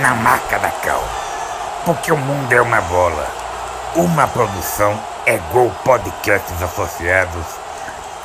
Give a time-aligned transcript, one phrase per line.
[0.00, 1.02] na marca da Cal.
[1.84, 3.26] Porque o mundo é uma bola.
[3.96, 4.92] Uma produção
[5.26, 7.46] é Gol Podcasts Associados.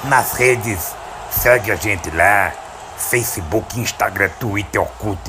[0.05, 0.95] Nas redes,
[1.30, 2.52] segue a gente lá.
[2.97, 5.20] Facebook, Instagram, Twitter, Orkut.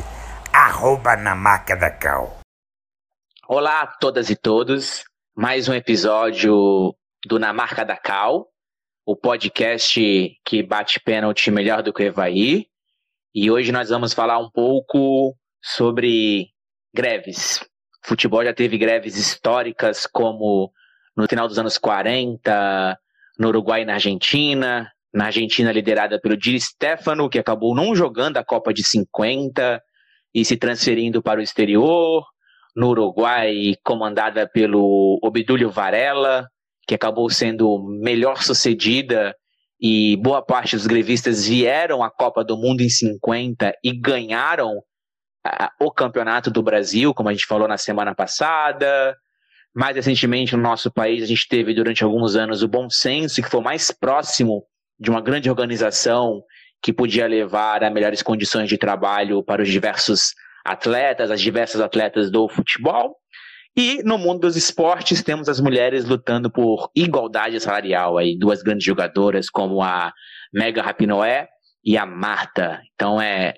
[0.53, 2.39] Arroba na marca da Cal.
[3.47, 5.05] Olá a todas e todos.
[5.37, 6.95] Mais um episódio
[7.27, 8.47] do Na Marca da Cal,
[9.05, 10.01] o podcast
[10.45, 12.67] que bate pênalti melhor do que o Evaí.
[13.35, 16.49] E hoje nós vamos falar um pouco sobre
[16.95, 17.61] greves.
[18.05, 20.73] O futebol já teve greves históricas, como
[21.17, 22.99] no final dos anos 40,
[23.39, 24.91] no Uruguai e na Argentina.
[25.13, 29.83] Na Argentina, liderada pelo Di Stefano, que acabou não jogando a Copa de 50
[30.33, 32.25] e se transferindo para o exterior.
[32.77, 36.49] No Uruguai, comandada pelo Obdúlio Varela,
[36.87, 39.35] que acabou sendo melhor sucedida
[39.81, 44.83] e boa parte dos grevistas vieram à Copa do Mundo em 50 e ganharam
[45.81, 49.17] o Campeonato do Brasil, como a gente falou na semana passada.
[49.75, 53.49] Mais recentemente, no nosso país, a gente teve durante alguns anos o Bom Senso, que
[53.49, 54.65] foi mais próximo
[54.99, 56.43] de uma grande organização
[56.83, 62.31] que podia levar a melhores condições de trabalho para os diversos atletas, as diversas atletas
[62.31, 63.17] do futebol.
[63.77, 68.85] E no mundo dos esportes temos as mulheres lutando por igualdade salarial aí, duas grandes
[68.85, 70.13] jogadoras como a
[70.53, 71.49] Mega Rapinoé
[71.85, 72.83] e a Marta.
[72.95, 73.55] Então é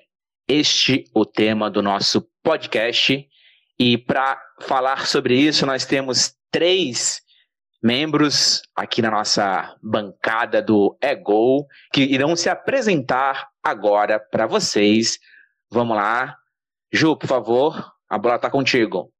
[0.47, 3.27] este o tema do nosso podcast.
[3.79, 7.21] E para falar sobre isso, nós temos três
[7.81, 15.19] membros aqui na nossa bancada do Ego que irão se apresentar agora para vocês.
[15.69, 16.37] Vamos lá.
[16.91, 19.11] Ju, por favor, a bola está contigo.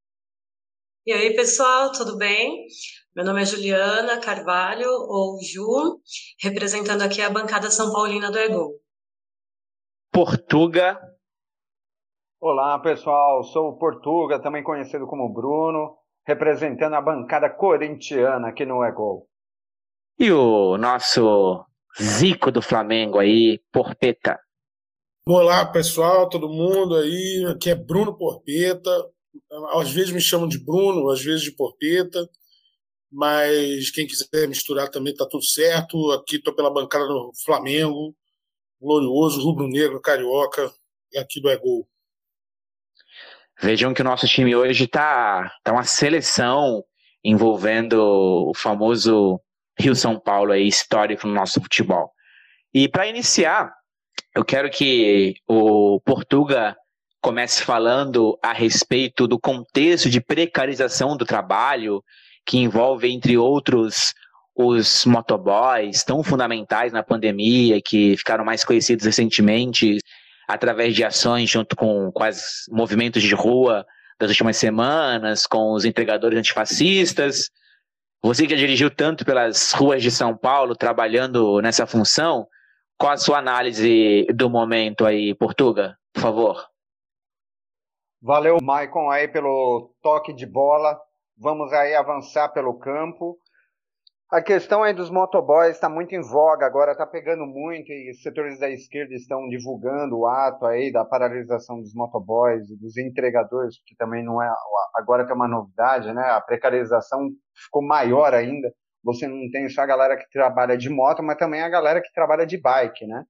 [1.06, 2.66] E aí, pessoal, tudo bem?
[3.14, 6.00] Meu nome é Juliana Carvalho, ou Ju,
[6.42, 8.80] representando aqui a bancada São Paulina do Ego.
[10.12, 10.98] Portuga.
[12.46, 13.42] Olá, pessoal.
[13.42, 15.96] Sou o Portuga, também conhecido como Bruno,
[16.28, 19.30] representando a bancada corintiana aqui no Ego.
[20.20, 21.66] E o nosso
[21.98, 24.38] Zico do Flamengo aí, Porpeta.
[25.26, 27.46] Olá, pessoal, todo mundo aí.
[27.50, 28.92] Aqui é Bruno Porpeta.
[29.76, 32.30] Às vezes me chamam de Bruno, às vezes de Porpeta.
[33.10, 36.12] Mas quem quiser misturar também tá tudo certo.
[36.12, 38.14] Aqui tô pela bancada do Flamengo,
[38.82, 40.70] glorioso, rubro-negro, carioca,
[41.10, 41.88] e aqui do Egol.
[43.62, 46.84] Vejam que o nosso time hoje tá, tá uma seleção
[47.24, 47.94] envolvendo
[48.50, 49.40] o famoso
[49.80, 52.12] Rio São Paulo aí, histórico no nosso futebol.
[52.74, 53.72] E para iniciar,
[54.36, 56.76] eu quero que o Portuga
[57.22, 62.04] comece falando a respeito do contexto de precarização do trabalho,
[62.46, 64.14] que envolve, entre outros,
[64.56, 70.00] os motoboys, tão fundamentais na pandemia, que ficaram mais conhecidos recentemente
[70.54, 73.86] através de ações junto com, os movimentos de rua
[74.20, 77.50] das últimas semanas, com os entregadores antifascistas.
[78.22, 82.48] Você que já dirigiu tanto pelas ruas de São Paulo, trabalhando nessa função,
[82.98, 86.66] qual a sua análise do momento aí, Portuga, por favor?
[88.22, 90.98] Valeu, Maicon, aí pelo toque de bola.
[91.38, 93.38] Vamos aí avançar pelo campo.
[94.34, 98.24] A questão aí dos motoboys está muito em voga agora, está pegando muito e os
[98.24, 103.76] setores da esquerda estão divulgando o ato aí da paralisação dos motoboys e dos entregadores,
[103.86, 104.52] que também não é
[104.96, 106.24] agora tem uma novidade, né?
[106.32, 108.74] A precarização ficou maior ainda.
[109.04, 112.12] Você não tem só a galera que trabalha de moto, mas também a galera que
[112.12, 113.24] trabalha de bike, né?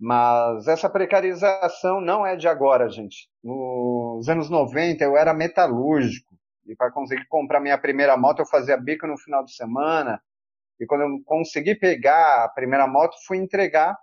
[0.00, 3.28] Mas essa precarização não é de agora, gente.
[3.40, 6.37] Nos anos 90 eu era metalúrgico
[6.68, 10.20] e para conseguir comprar minha primeira moto, eu fazia bico no final de semana.
[10.78, 13.96] E quando eu consegui pegar a primeira moto, fui entregar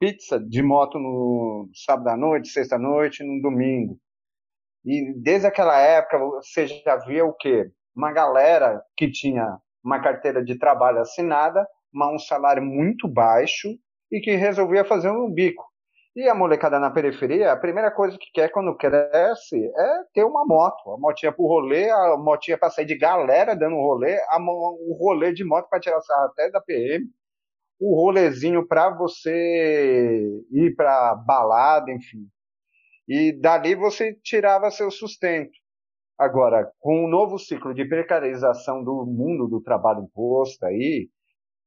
[0.00, 3.98] pizza de moto no sábado à noite, sexta à noite, no domingo.
[4.84, 7.70] E desde aquela época, você já via o quê?
[7.94, 13.68] Uma galera que tinha uma carteira de trabalho assinada, mas um salário muito baixo
[14.10, 15.64] e que resolvia fazer um bico.
[16.16, 20.46] E a molecada na periferia, a primeira coisa que quer quando cresce é ter uma
[20.46, 20.92] moto.
[20.92, 25.32] A motinha pro rolê, a motinha pra sair de galera dando rolê, a, o rolê
[25.32, 27.04] de moto para tirar até da PM,
[27.80, 30.22] o rolezinho para você
[30.52, 32.28] ir pra balada, enfim.
[33.08, 35.52] E dali você tirava seu sustento.
[36.16, 41.08] Agora, com o novo ciclo de precarização do mundo do trabalho posto aí,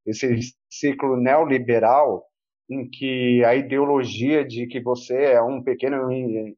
[0.05, 0.39] esse
[0.69, 2.26] ciclo neoliberal,
[2.69, 6.09] em que a ideologia de que você é um pequeno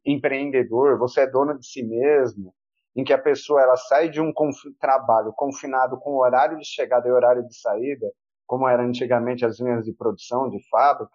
[0.05, 2.53] empreendedor, você é dono de si mesmo,
[2.95, 4.33] em que a pessoa ela sai de um
[4.79, 8.07] trabalho confinado com horário de chegada e horário de saída,
[8.47, 11.13] como era antigamente as linhas de produção de fábrica,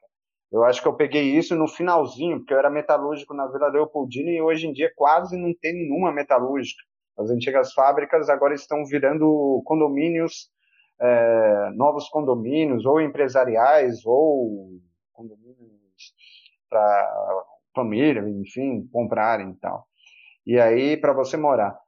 [0.55, 4.31] eu acho que eu peguei isso no finalzinho, porque eu era metalúrgico na Vila Leopoldina
[4.31, 6.81] e hoje em dia quase não tem nenhuma metalúrgica.
[7.19, 10.49] As antigas fábricas agora estão virando condomínios,
[11.01, 14.81] é, novos condomínios, ou empresariais, ou
[15.13, 16.15] condomínios
[16.69, 17.45] para
[17.75, 19.87] família, enfim, comprarem e tal.
[20.47, 21.79] E aí, para você morar.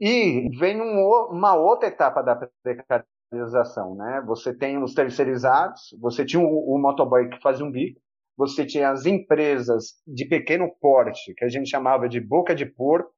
[0.00, 4.22] E vem um, uma outra etapa da precarização, né?
[4.26, 8.00] Você tem os terceirizados, você tinha o, o motoboy que fazia um bico,
[8.36, 13.12] você tinha as empresas de pequeno porte, que a gente chamava de boca de porco,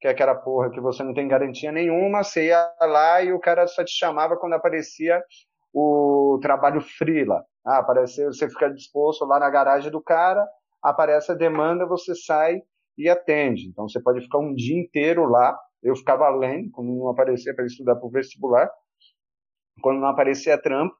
[0.00, 3.40] que é aquela porra que você não tem garantia nenhuma, você ia lá e o
[3.40, 5.22] cara só te chamava quando aparecia
[5.72, 7.44] o trabalho frila.
[7.64, 10.46] Ah, apareceu, você fica disposto lá na garagem do cara,
[10.82, 12.60] aparece a demanda, você sai
[12.96, 13.68] e atende.
[13.68, 15.58] Então você pode ficar um dia inteiro lá.
[15.82, 18.70] Eu ficava lendo, quando não aparecia para estudar para o vestibular,
[19.82, 20.94] quando não aparecia trampo,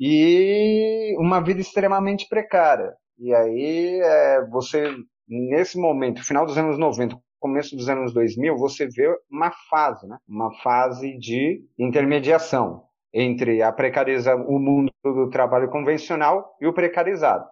[0.00, 2.94] e uma vida extremamente precária.
[3.18, 4.94] E aí é, você,
[5.28, 10.18] nesse momento, final dos anos 90, começo dos anos 2000, você vê uma fase, né?
[10.28, 17.46] uma fase de intermediação entre a precariza, o mundo do trabalho convencional e o precarizado.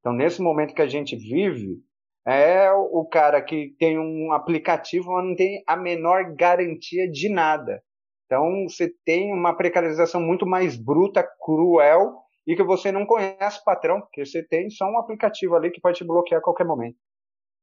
[0.00, 1.78] Então, nesse momento que a gente vive,
[2.26, 7.82] é o cara que tem um aplicativo, mas não tem a menor garantia de nada.
[8.26, 13.64] Então, você tem uma precarização muito mais bruta, cruel, e que você não conhece o
[13.64, 16.96] patrão, porque você tem só um aplicativo ali que pode te bloquear a qualquer momento.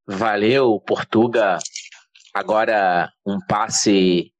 [0.07, 1.57] Valeu, Portuga.
[2.33, 4.31] Agora um passe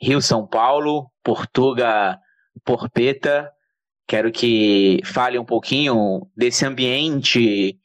[0.00, 2.18] Rio-São Paulo, Portuga,
[2.64, 3.50] Porpeta.
[4.06, 7.78] Quero que fale um pouquinho desse ambiente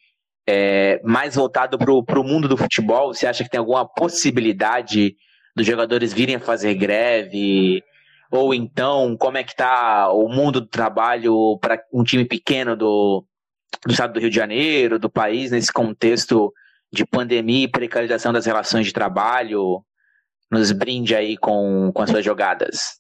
[0.47, 3.13] é, mais voltado para o mundo do futebol.
[3.13, 5.15] Você acha que tem alguma possibilidade
[5.55, 7.83] dos jogadores virem a fazer greve?
[8.31, 13.25] Ou então, como é que está o mundo do trabalho para um time pequeno do,
[13.85, 16.53] do estado do Rio de Janeiro, do país, nesse contexto
[16.91, 19.83] de pandemia e precarização das relações de trabalho?
[20.51, 23.00] Nos brinde aí com, com as suas jogadas.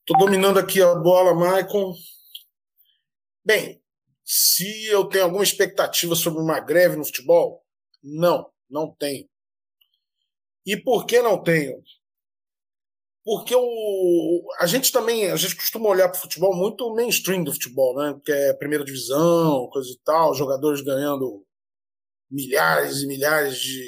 [0.00, 1.92] Estou dominando aqui a bola, Maicon.
[3.44, 3.82] Bem,
[4.24, 7.64] se eu tenho alguma expectativa sobre uma greve no futebol,
[8.02, 9.28] não, não tenho.
[10.66, 11.82] E por que não tenho?
[13.24, 17.52] Porque o, a gente também, a gente costuma olhar para o futebol muito mainstream do
[17.52, 18.18] futebol, né?
[18.24, 21.43] Que é primeira divisão, coisa e tal, jogadores ganhando
[22.34, 23.86] milhares e milhares de,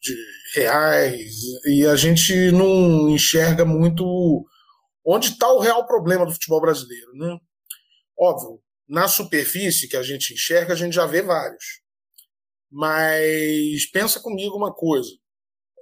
[0.00, 0.16] de
[0.54, 1.34] reais,
[1.66, 4.46] e a gente não enxerga muito
[5.04, 7.36] onde está o real problema do futebol brasileiro, né?
[8.18, 11.64] Óbvio, na superfície que a gente enxerga, a gente já vê vários.
[12.70, 15.10] Mas pensa comigo uma coisa: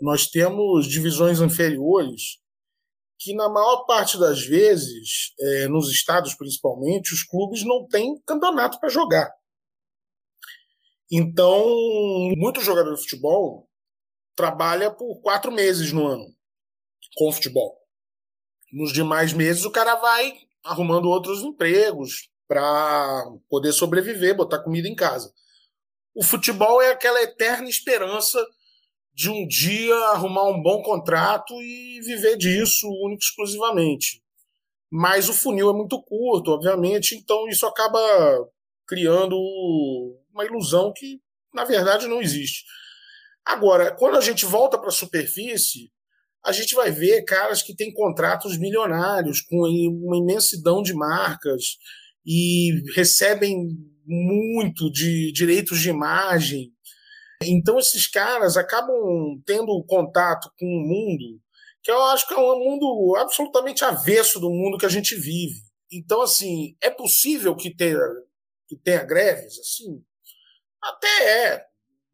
[0.01, 2.39] nós temos divisões inferiores
[3.19, 8.79] que, na maior parte das vezes, é, nos estados principalmente, os clubes não têm campeonato
[8.79, 9.31] para jogar.
[11.11, 11.65] Então,
[12.37, 13.69] muitos jogadores de futebol
[14.35, 16.27] trabalha por quatro meses no ano
[17.17, 17.79] com futebol.
[18.73, 24.95] Nos demais meses, o cara vai arrumando outros empregos, para poder sobreviver, botar comida em
[24.95, 25.33] casa.
[26.15, 28.45] O futebol é aquela eterna esperança
[29.13, 34.23] de um dia arrumar um bom contrato e viver disso único exclusivamente.
[34.91, 37.99] Mas o funil é muito curto, obviamente, então isso acaba
[38.87, 39.37] criando
[40.37, 41.21] uma ilusão que,
[41.53, 42.65] na verdade, não existe.
[43.45, 45.91] Agora, quando a gente volta para a superfície,
[46.45, 51.79] a gente vai ver caras que têm contratos milionários, com uma imensidão de marcas,
[52.25, 53.69] e recebem
[54.05, 56.73] muito de direitos de imagem.
[57.43, 61.41] Então esses caras acabam tendo contato com um mundo
[61.83, 65.61] que eu acho que é um mundo absolutamente avesso do mundo que a gente vive.
[65.93, 68.01] Então, assim, é possível que tenha,
[68.67, 69.57] que tenha greves?
[69.61, 70.03] Assim,
[70.89, 71.67] até é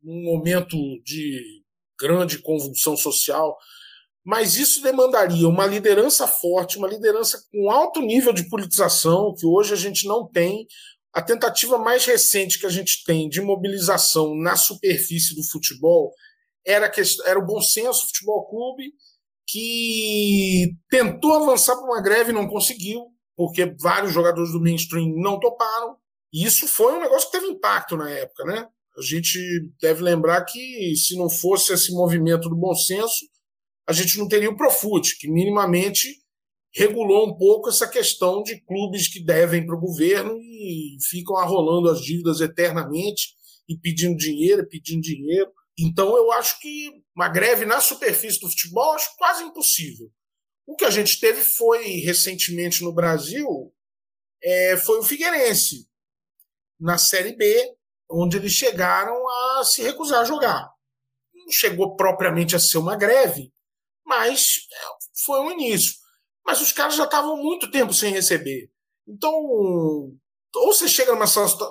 [0.04, 1.62] um momento de
[1.98, 3.56] grande convulsão social,
[4.24, 9.72] mas isso demandaria uma liderança forte, uma liderança com alto nível de politização, que hoje
[9.72, 10.66] a gente não tem.
[11.12, 16.12] A tentativa mais recente que a gente tem de mobilização na superfície do futebol
[16.64, 16.90] era,
[17.26, 18.92] era o Bom Senso Futebol Clube,
[19.46, 25.38] que tentou avançar para uma greve e não conseguiu, porque vários jogadores do mainstream não
[25.38, 25.96] toparam.
[26.32, 28.66] E isso foi um negócio que teve impacto na época, né?
[28.96, 29.38] A gente
[29.80, 33.26] deve lembrar que se não fosse esse movimento do bom senso,
[33.86, 36.22] a gente não teria o Profut, que minimamente
[36.74, 41.90] regulou um pouco essa questão de clubes que devem para o governo e ficam arrolando
[41.90, 43.34] as dívidas eternamente
[43.68, 45.50] e pedindo dinheiro, pedindo dinheiro.
[45.78, 50.10] Então eu acho que uma greve na superfície do futebol acho quase impossível.
[50.66, 53.46] O que a gente teve foi recentemente no Brasil
[54.42, 55.86] é, foi o Figueirense
[56.82, 57.74] na Série B,
[58.10, 60.68] onde eles chegaram a se recusar a jogar.
[61.32, 63.52] Não chegou propriamente a ser uma greve,
[64.04, 64.86] mas é,
[65.24, 65.94] foi um início.
[66.44, 68.68] Mas os caras já estavam muito tempo sem receber.
[69.06, 71.26] Então, ou você chega numa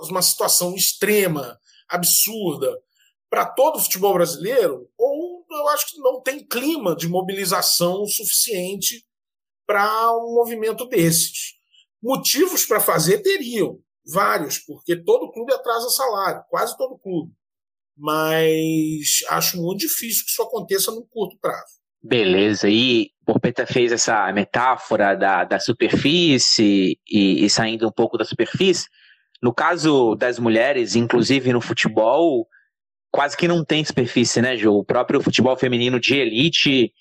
[0.10, 2.82] uma situação extrema, absurda,
[3.30, 9.06] para todo o futebol brasileiro, ou eu acho que não tem clima de mobilização suficiente
[9.68, 11.54] para um movimento desses.
[12.02, 17.32] Motivos para fazer teriam, vários, porque todo clube atrasa salário, quase todo clube.
[17.98, 21.82] Mas acho muito difícil que isso aconteça no curto prazo.
[22.04, 28.26] Beleza, e Porpeta fez essa metáfora da, da superfície e, e saindo um pouco da
[28.26, 28.88] superfície.
[29.42, 32.48] No caso das mulheres, inclusive no futebol,
[33.12, 34.74] quase que não tem superfície, né, Ju?
[34.74, 36.92] O próprio futebol feminino de elite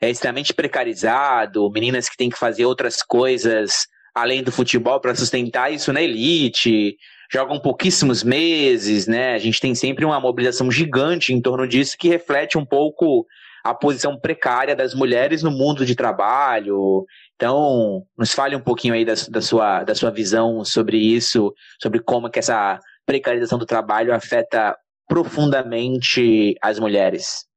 [0.00, 5.72] é extremamente precarizado, meninas que têm que fazer outras coisas além do futebol para sustentar
[5.72, 6.96] isso na elite,
[7.30, 9.34] jogam pouquíssimos meses, né?
[9.34, 13.26] A gente tem sempre uma mobilização gigante em torno disso que reflete um pouco
[13.62, 17.04] a posição precária das mulheres no mundo de trabalho.
[17.36, 22.00] Então, nos fale um pouquinho aí da, da, sua, da sua visão sobre isso, sobre
[22.00, 27.47] como que essa precarização do trabalho afeta profundamente as mulheres.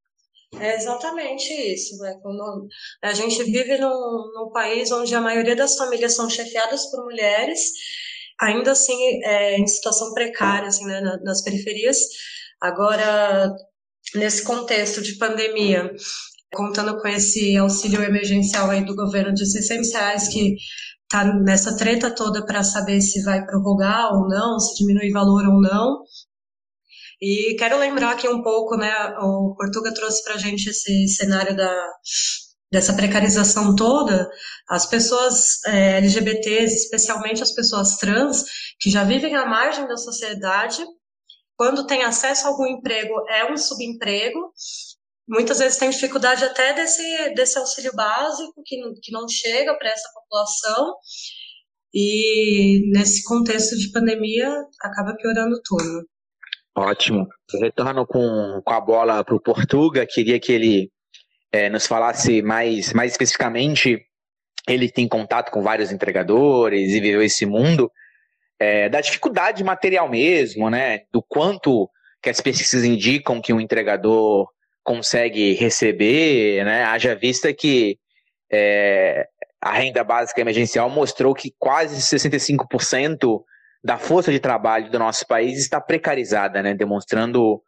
[0.60, 1.98] É exatamente isso.
[1.98, 2.14] Né?
[3.04, 7.60] A gente vive num, num país onde a maioria das famílias são chefiadas por mulheres,
[8.40, 11.98] ainda assim é, em situação precária, assim, né, nas periferias.
[12.60, 13.52] Agora,
[14.16, 15.92] nesse contexto de pandemia,
[16.54, 20.58] contando com esse auxílio emergencial aí do governo de 600 reais que
[21.04, 25.62] está nessa treta toda para saber se vai prorrogar ou não, se diminui valor ou
[25.62, 26.04] não.
[27.22, 31.56] E quero lembrar aqui um pouco, né, o Portuga trouxe para a gente esse cenário
[31.56, 31.92] da,
[32.72, 34.28] dessa precarização toda,
[34.68, 38.44] as pessoas é, LGBTs, especialmente as pessoas trans,
[38.80, 40.84] que já vivem à margem da sociedade,
[41.56, 44.52] quando tem acesso a algum emprego, é um subemprego.
[45.30, 50.10] Muitas vezes tem dificuldade até desse, desse auxílio básico, que, que não chega para essa
[50.12, 50.96] população.
[51.94, 54.50] E nesse contexto de pandemia,
[54.82, 56.08] acaba piorando tudo.
[56.76, 57.28] Ótimo.
[57.62, 60.06] Retorno com, com a bola para o Portuga.
[60.06, 60.92] Queria que ele
[61.52, 64.06] é, nos falasse mais, mais especificamente.
[64.68, 67.92] Ele tem contato com vários entregadores e viveu esse mundo
[68.62, 71.02] é, da dificuldade material mesmo, né?
[71.12, 71.90] Do quanto
[72.22, 74.48] que as pesquisas indicam que um entregador
[74.84, 76.84] consegue receber, né?
[76.84, 77.98] Haja vista que
[78.52, 79.28] é,
[79.60, 83.44] a renda básica emergencial mostrou que quase 65%
[83.84, 86.74] da força de trabalho do nosso país está precarizada, né?
[86.74, 87.62] Demonstrando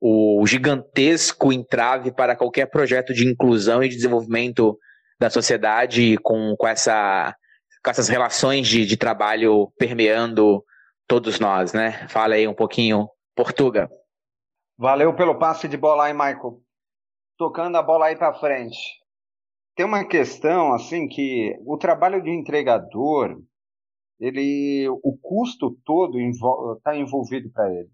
[0.00, 4.78] o gigantesco entrave para qualquer projeto de inclusão e de desenvolvimento
[5.18, 7.34] da sociedade com, com essa
[7.82, 10.62] com essas relações de, de trabalho permeando
[11.06, 12.06] todos nós, né?
[12.08, 13.88] Fala aí um pouquinho, Portuga.
[14.76, 16.60] Valeu pelo passe de bola aí, Michael.
[17.38, 18.76] Tocando a bola aí para frente.
[19.76, 23.36] Tem uma questão assim que o trabalho de entregador,
[24.18, 26.18] ele, o custo todo
[26.76, 27.90] está envolvido para ele.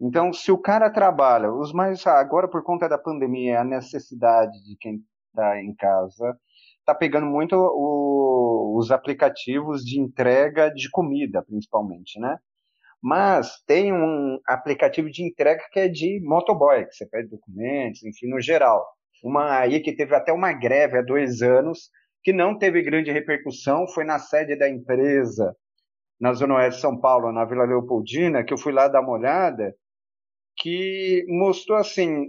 [0.00, 4.76] Então, se o cara trabalha, os mais agora por conta da pandemia, a necessidade de
[4.78, 6.36] quem está em casa,
[6.80, 12.38] está pegando muito o, os aplicativos de entrega de comida, principalmente, né?
[13.02, 18.28] Mas tem um aplicativo de entrega que é de motoboy, que você pede documentos, enfim,
[18.28, 18.84] no geral.
[19.22, 21.90] Uma aí que teve até uma greve há dois anos,
[22.24, 25.54] que não teve grande repercussão, foi na sede da empresa,
[26.18, 29.12] na Zona Oeste de São Paulo, na Vila Leopoldina, que eu fui lá dar uma
[29.12, 29.76] olhada,
[30.56, 32.26] que mostrou assim,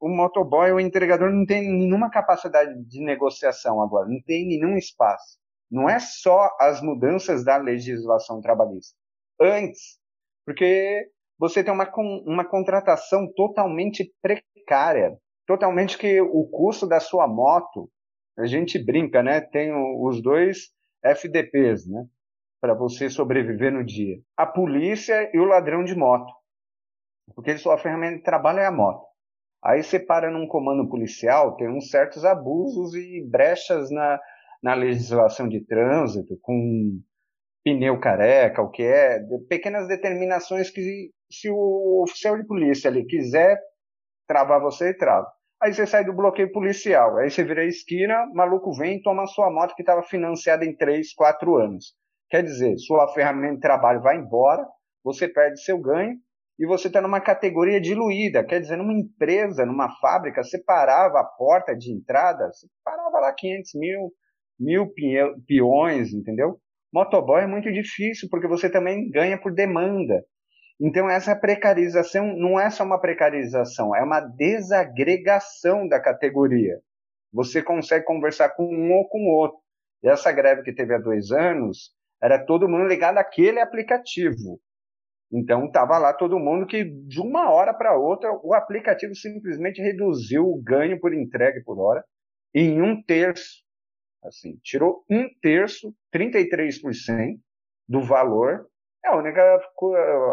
[0.00, 5.38] o motoboy, o entregador, não tem nenhuma capacidade de negociação agora, não tem nenhum espaço.
[5.68, 8.94] Não é só as mudanças da legislação trabalhista.
[9.40, 9.98] Antes,
[10.46, 11.90] porque você tem uma,
[12.24, 17.90] uma contratação totalmente precária, totalmente que o custo da sua moto,
[18.36, 19.40] a gente brinca, né?
[19.40, 20.70] Tem os dois
[21.02, 22.06] FDPs, né?
[22.60, 24.18] Para você sobreviver no dia.
[24.36, 26.32] A polícia e o ladrão de moto.
[27.34, 29.04] Porque sua ferramenta de trabalho é a moto.
[29.62, 34.20] Aí você para num comando policial, tem uns certos abusos e brechas na,
[34.62, 37.00] na legislação de trânsito, com
[37.64, 43.58] pneu careca, o que é, pequenas determinações que se o oficial de polícia ali quiser
[44.28, 45.26] travar você, trava.
[45.64, 49.26] Aí você sai do bloqueio policial, aí você vira a esquina, maluco vem e toma
[49.26, 51.94] sua moto que estava financiada em 3, 4 anos.
[52.28, 54.62] Quer dizer, sua ferramenta de trabalho vai embora,
[55.02, 56.18] você perde seu ganho
[56.58, 58.44] e você está numa categoria diluída.
[58.44, 63.32] Quer dizer, numa empresa, numa fábrica, você parava a porta de entrada, você parava lá
[63.32, 64.12] 500 mil,
[64.60, 64.92] mil
[65.46, 66.60] peões, entendeu?
[66.92, 70.22] Motoboy é muito difícil porque você também ganha por demanda.
[70.80, 76.80] Então, essa precarização não é só uma precarização, é uma desagregação da categoria.
[77.32, 79.58] Você consegue conversar com um ou com o outro.
[80.02, 84.60] E essa greve que teve há dois anos, era todo mundo ligado àquele aplicativo.
[85.32, 90.46] Então, estava lá todo mundo que, de uma hora para outra, o aplicativo simplesmente reduziu
[90.46, 92.04] o ganho por entrega por hora
[92.54, 93.64] em um terço.
[94.22, 97.38] Assim, tirou um terço, 33%
[97.88, 98.66] do valor
[99.04, 99.60] a única,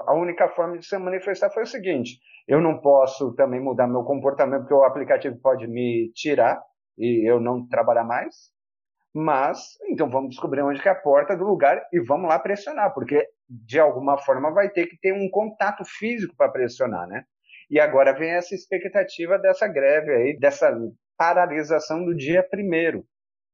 [0.07, 4.03] a única forma de se manifestar foi o seguinte: eu não posso também mudar meu
[4.03, 6.61] comportamento, porque o aplicativo pode me tirar
[6.97, 8.51] e eu não trabalhar mais.
[9.13, 13.27] Mas, então vamos descobrir onde é a porta do lugar e vamos lá pressionar, porque
[13.49, 17.25] de alguma forma vai ter que ter um contato físico para pressionar, né?
[17.69, 20.73] E agora vem essa expectativa dessa greve aí, dessa
[21.17, 23.05] paralisação do dia primeiro.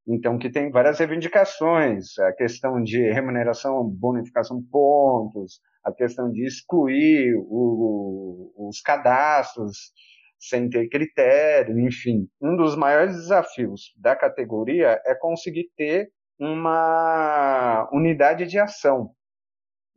[0.07, 7.35] Então, que tem várias reivindicações, a questão de remuneração, bonificação pontos, a questão de excluir
[7.35, 9.91] o, os cadastros
[10.39, 12.27] sem ter critério, enfim.
[12.41, 16.09] Um dos maiores desafios da categoria é conseguir ter
[16.39, 19.11] uma unidade de ação.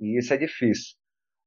[0.01, 1.00] E isso é difícil.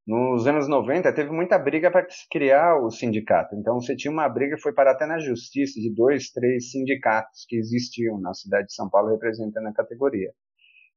[0.06, 3.56] Nos anos 90, teve muita briga para criar o sindicato.
[3.56, 7.56] Então, você tinha uma briga, foi para até na justiça, de dois, três sindicatos que
[7.56, 10.32] existiam na cidade de São Paulo representando a categoria.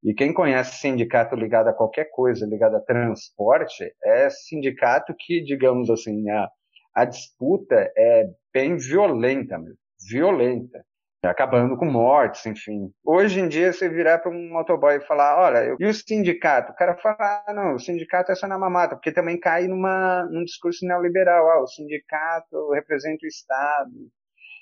[0.02, 5.88] E quem conhece sindicato ligado a qualquer coisa, ligado a transporte, é sindicato que, digamos
[5.88, 6.48] assim, a,
[6.92, 9.78] a disputa é bem violenta, mesmo,
[10.10, 10.84] violenta
[11.30, 12.90] acabando com mortes, enfim.
[13.05, 16.72] Hoje em dia, você virar para um motoboy e falar, olha, e o sindicato?
[16.72, 20.24] O cara fala, ah, não, o sindicato é só na mamata, porque também cai numa,
[20.31, 23.90] num discurso neoliberal, ah, o sindicato representa o Estado.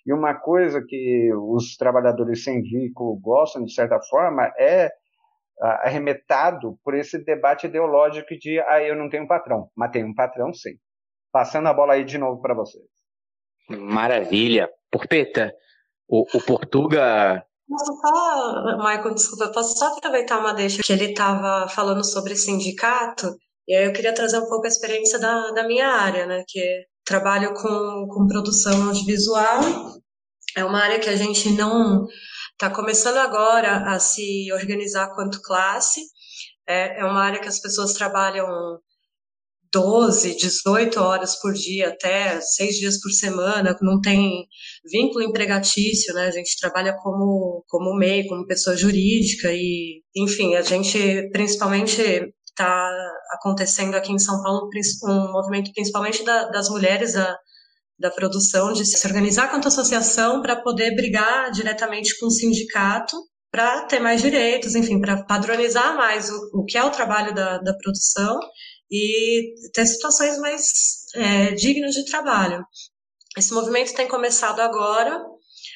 [0.07, 4.91] E uma coisa que os trabalhadores sem vínculo gostam, de certa forma, é
[5.61, 10.53] arremetado por esse debate ideológico de, ah, eu não tenho patrão, mas tenho um patrão
[10.53, 10.75] sim.
[11.33, 12.85] Passando a bola aí de novo para vocês.
[13.69, 14.69] Maravilha.
[14.91, 15.53] Porpeta,
[16.09, 17.45] o, o Portuga.
[17.69, 23.35] Posso só, Michael, desculpa, posso só aproveitar uma deixa que ele estava falando sobre sindicato,
[23.67, 26.85] e aí eu queria trazer um pouco a experiência da, da minha área, né, que
[27.05, 29.61] trabalho com, com produção audiovisual,
[30.57, 32.07] é uma área que a gente não
[32.53, 36.01] está começando agora a se organizar quanto classe,
[36.67, 38.47] é, é uma área que as pessoas trabalham
[39.75, 44.47] 12, 18 horas por dia, até seis dias por semana, não tem
[44.85, 46.29] vínculo empregatício, né?
[46.29, 52.01] A gente trabalha como, como MEI, como pessoa jurídica, e, enfim, a gente principalmente
[52.49, 52.89] está
[53.33, 54.69] acontecendo aqui em São Paulo
[55.05, 57.37] um movimento principalmente da, das mulheres da,
[57.99, 63.17] da produção de se organizar quanto associação para poder brigar diretamente com o sindicato
[63.51, 67.59] para ter mais direitos, enfim, para padronizar mais o, o que é o trabalho da,
[67.59, 68.39] da produção
[68.91, 70.73] e ter situações mais
[71.15, 72.65] é, dignas de trabalho.
[73.37, 75.21] Esse movimento tem começado agora.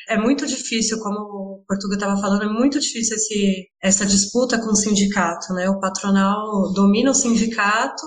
[0.08, 4.70] É muito difícil, como o Portugal estava falando, é muito difícil esse, essa disputa com
[4.70, 5.68] o sindicato, né?
[5.68, 8.02] O patronal domina o sindicato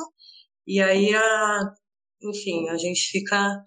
[0.66, 1.74] e aí, a,
[2.24, 3.62] enfim, a gente fica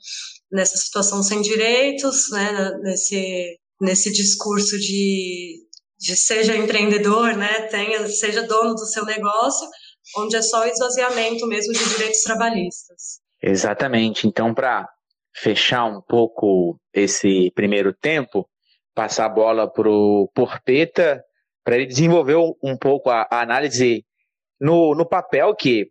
[0.51, 2.71] nessa situação sem direitos, né?
[2.83, 5.61] Nesse, nesse discurso de,
[5.99, 7.63] de seja empreendedor, né?
[7.69, 9.69] Tenha, seja dono do seu negócio,
[10.17, 13.21] onde é só o esvaziamento mesmo de direitos trabalhistas.
[13.43, 14.27] Exatamente.
[14.27, 14.89] Então, para
[15.35, 18.49] fechar um pouco esse primeiro tempo,
[18.95, 21.23] passar a bola para o Porpeta,
[21.65, 24.05] para ele desenvolver um pouco a, a análise
[24.61, 25.91] no, no papel que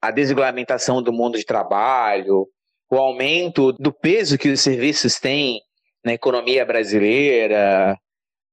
[0.00, 2.46] a desregulamentação do mundo de trabalho,
[2.90, 5.60] o aumento do peso que os serviços têm
[6.04, 7.96] na economia brasileira,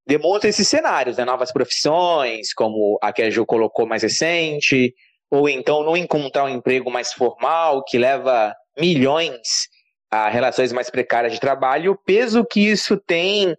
[0.06, 1.26] demonstra esses cenários, né?
[1.26, 4.94] novas profissões, como a que a Ju colocou mais recente,
[5.30, 9.70] ou então não encontrar um emprego mais formal, que leva milhões
[10.10, 13.56] a relações mais precárias de trabalho, o peso que isso tem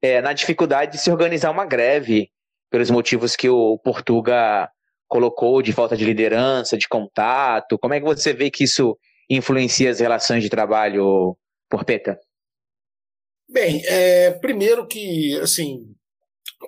[0.00, 2.30] é, na dificuldade de se organizar uma greve,
[2.70, 4.70] pelos motivos que o Portuga
[5.08, 7.78] colocou de falta de liderança, de contato.
[7.78, 8.96] Como é que você vê que isso
[9.30, 11.36] influencia as relações de trabalho,
[11.68, 12.18] Porpeta?
[13.48, 15.94] Bem, é, primeiro que, assim,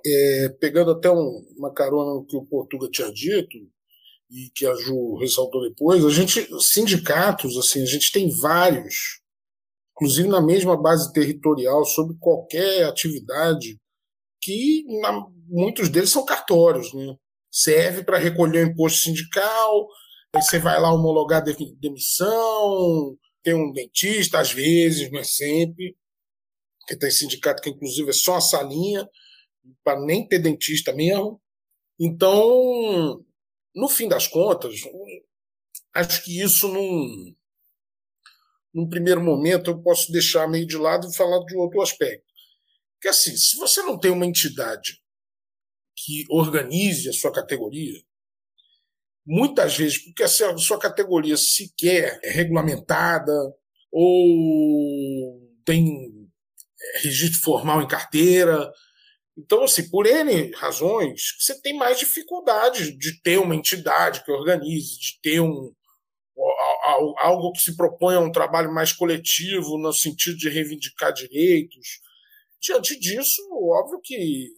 [0.06, 3.56] é, pegando até um, uma carona no que o Portuga tinha dito,
[4.30, 9.20] e que a Ju ressaltou depois, a gente, sindicatos, assim, a gente tem vários,
[9.92, 13.78] inclusive na mesma base territorial, sobre qualquer atividade,
[14.40, 17.16] que na, muitos deles são cartórios, né?
[17.50, 19.88] Serve para recolher o imposto sindical,
[20.34, 21.42] aí você vai lá homologar
[21.80, 25.96] demissão, tem um dentista, às vezes, não é sempre,
[26.88, 29.06] que tem sindicato que inclusive é só a salinha,
[29.84, 31.38] para nem ter dentista mesmo.
[32.00, 33.22] Então,
[33.74, 34.74] no fim das contas,
[35.94, 37.34] acho que isso num,
[38.72, 42.24] num primeiro momento eu posso deixar meio de lado e falar de outro aspecto.
[43.02, 45.02] Que assim, se você não tem uma entidade
[45.94, 48.00] que organize a sua categoria,
[49.26, 53.32] muitas vezes, porque a sua categoria sequer é regulamentada
[53.92, 56.17] ou tem
[57.02, 58.70] registro formal em carteira,
[59.38, 64.98] então, assim, por N razões, você tem mais dificuldade de ter uma entidade que organize,
[64.98, 65.72] de ter um,
[67.18, 72.00] algo que se propõe a um trabalho mais coletivo, no sentido de reivindicar direitos.
[72.60, 74.48] Diante disso, óbvio que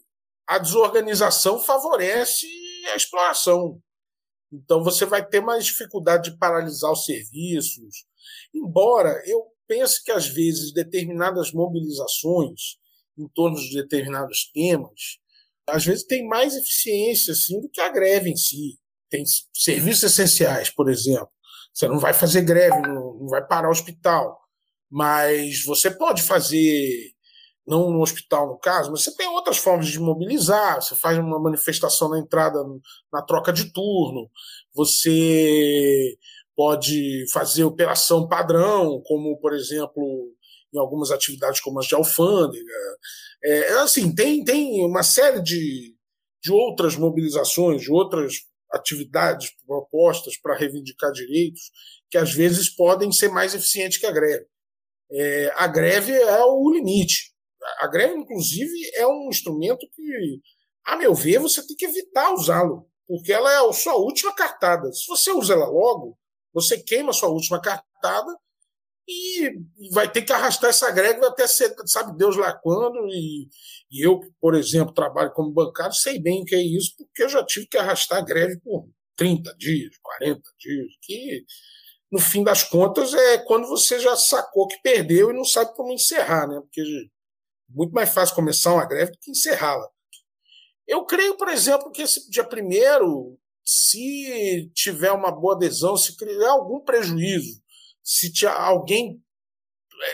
[0.47, 2.47] a desorganização favorece
[2.91, 3.79] a exploração.
[4.51, 8.07] Então, você vai ter mais dificuldade de paralisar os serviços.
[8.55, 12.77] Embora eu pense que, às vezes, determinadas mobilizações
[13.17, 15.21] em torno de determinados temas,
[15.69, 18.81] às vezes tem mais eficiência assim, do que a greve em si.
[19.09, 19.23] Tem
[19.55, 21.31] serviços essenciais, por exemplo.
[21.73, 24.41] Você não vai fazer greve, não, não vai parar o hospital,
[24.91, 27.13] mas você pode fazer,
[27.65, 30.83] não no hospital no caso, mas você tem outras formas de mobilizar.
[30.83, 32.59] Você faz uma manifestação na entrada,
[33.13, 34.29] na troca de turno,
[34.75, 36.19] você
[36.61, 40.31] pode fazer operação padrão, como, por exemplo,
[40.75, 42.75] em algumas atividades como as de alfândega.
[43.43, 45.97] É, assim, tem, tem uma série de,
[46.43, 48.35] de outras mobilizações, de outras
[48.73, 51.63] atividades propostas para reivindicar direitos
[52.11, 54.45] que às vezes podem ser mais eficientes que a greve.
[55.11, 57.33] É, a greve é o limite.
[57.79, 60.43] A greve, inclusive, é um instrumento que,
[60.85, 64.93] a meu ver, você tem que evitar usá-lo, porque ela é a sua última cartada.
[64.93, 66.21] Se você usa ela logo,
[66.53, 68.37] você queima sua última cartada
[69.09, 69.53] e
[69.93, 73.09] vai ter que arrastar essa greve até ser, sabe Deus lá quando.
[73.09, 73.49] E,
[73.91, 77.29] e, eu, por exemplo, trabalho como bancário, sei bem o que é isso, porque eu
[77.29, 81.45] já tive que arrastar a greve por 30 dias, 40 dias, que
[82.11, 85.93] no fim das contas é quando você já sacou que perdeu e não sabe como
[85.93, 86.61] encerrar, né?
[86.61, 86.85] Porque é
[87.69, 89.89] muito mais fácil começar uma greve do que encerrá-la.
[90.87, 96.51] Eu creio, por exemplo, que esse dia primeiro, se tiver uma boa adesão, se criar
[96.51, 97.61] algum prejuízo
[98.11, 99.23] se alguém,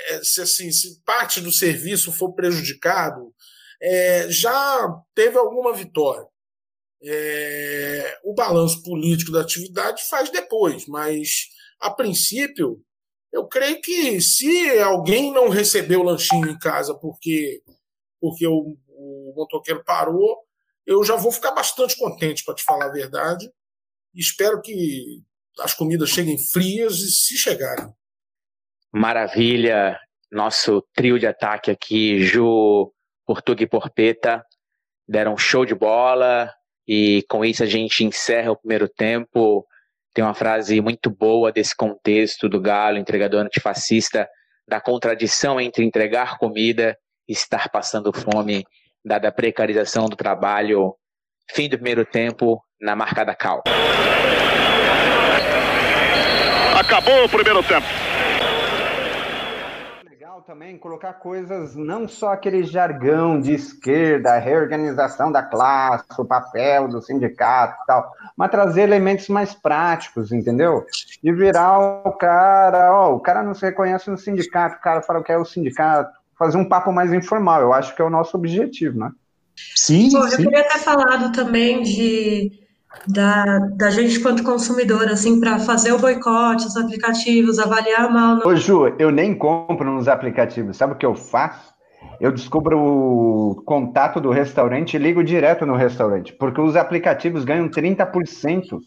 [0.09, 3.33] é, se, assim, se parte do serviço for prejudicado,
[3.81, 6.27] é, já teve alguma vitória.
[7.03, 11.47] É, o balanço político da atividade faz depois, mas
[11.81, 12.83] a princípio,
[13.33, 17.63] eu creio que se alguém não recebeu o lanchinho em casa porque,
[18.21, 20.46] porque o, o motoqueiro parou,
[20.87, 23.51] eu já vou ficar bastante contente, para te falar a verdade.
[24.15, 25.21] Espero que
[25.59, 27.93] as comidas cheguem frias e se chegarem.
[28.93, 29.99] Maravilha,
[30.31, 32.93] nosso trio de ataque aqui, Ju,
[33.27, 34.45] Portuga e Porpeta,
[35.09, 36.53] deram um show de bola
[36.87, 39.67] e com isso a gente encerra o primeiro tempo.
[40.15, 44.29] Tem uma frase muito boa desse contexto do Galo, entregador antifascista,
[44.67, 46.97] da contradição entre entregar comida
[47.29, 48.65] e estar passando fome,
[49.07, 50.93] dada a precarização do trabalho.
[51.49, 53.63] Fim do primeiro tempo na marca da Cal.
[56.77, 57.87] Acabou o primeiro tempo.
[60.11, 66.89] Legal também colocar coisas, não só aquele jargão de esquerda, reorganização da classe, o papel
[66.89, 70.85] do sindicato e tal, mas trazer elementos mais práticos, entendeu?
[71.23, 75.23] De virar o cara, ó, o cara não se reconhece no sindicato, o cara fala
[75.23, 78.37] que é o sindicato, fazer um papo mais informal, eu acho que é o nosso
[78.37, 79.11] objetivo, né?
[79.75, 80.43] Sim, Pô, sim.
[80.43, 82.53] Eu queria ter falado também de
[83.07, 88.37] da, da gente quanto consumidor, assim, para fazer o boicote, os aplicativos, avaliar mal.
[88.37, 88.47] No...
[88.47, 90.77] Ô, Ju, eu nem compro nos aplicativos.
[90.77, 91.75] Sabe o que eu faço?
[92.21, 97.69] Eu descubro o contato do restaurante e ligo direto no restaurante, porque os aplicativos ganham
[97.69, 98.79] 30%.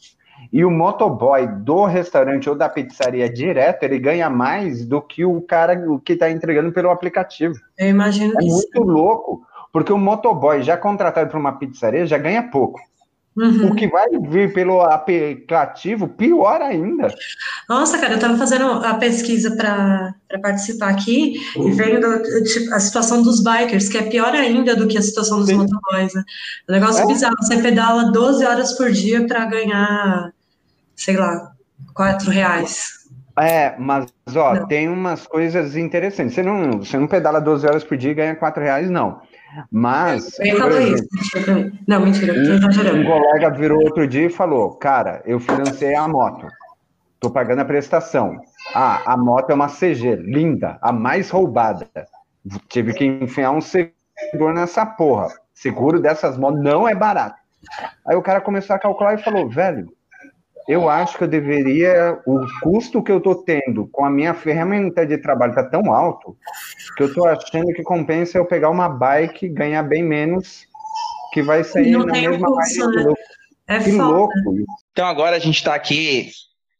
[0.51, 5.41] E o motoboy do restaurante ou da pizzaria direto, ele ganha mais do que o
[5.41, 7.53] cara que está entregando pelo aplicativo.
[7.77, 12.17] Eu imagino é que muito louco, porque o motoboy já contratado para uma pizzaria já
[12.17, 12.79] ganha pouco.
[13.37, 13.67] Uhum.
[13.67, 17.07] O que vai vir pelo aplicativo, pior ainda.
[17.69, 21.69] Nossa, cara, eu estava fazendo a pesquisa para participar aqui uhum.
[21.69, 25.37] e vendo tipo, a situação dos bikers, que é pior ainda do que a situação
[25.37, 25.55] dos Sim.
[25.55, 26.13] motoboys.
[26.13, 26.23] Né?
[26.67, 27.07] Um negócio é.
[27.07, 27.35] bizarro.
[27.39, 30.33] Você pedala 12 horas por dia para ganhar
[30.99, 31.53] sei lá,
[31.93, 32.99] quatro reais.
[33.39, 34.67] É, mas ó, não.
[34.67, 36.35] tem umas coisas interessantes.
[36.35, 39.21] Você não, você não pedala 12 horas por dia e ganha 4 reais, não.
[39.71, 40.37] Mas.
[40.39, 41.07] Eu falou isso.
[41.87, 43.01] Não, mentira, tô exagerando.
[43.01, 46.47] Um colega virou outro dia e falou: Cara, eu financei a moto.
[47.19, 48.39] Tô pagando a prestação.
[48.75, 51.87] Ah, a moto é uma CG, linda, a mais roubada.
[52.67, 55.29] Tive que enfiar um seguro nessa porra.
[55.53, 57.39] Seguro dessas motos não é barato.
[58.05, 59.87] Aí o cara começou a calcular e falou: Velho,
[60.69, 62.21] eu acho que eu deveria.
[62.27, 66.37] O custo que eu estou tendo com a minha ferramenta de trabalho está tão alto
[66.95, 70.67] que eu estou achando que compensa eu pegar uma bike e ganhar bem menos,
[71.33, 73.13] que vai sair Não na mesma curso, né?
[73.67, 74.03] É que foda.
[74.03, 74.33] louco.
[74.91, 76.29] Então agora a gente está aqui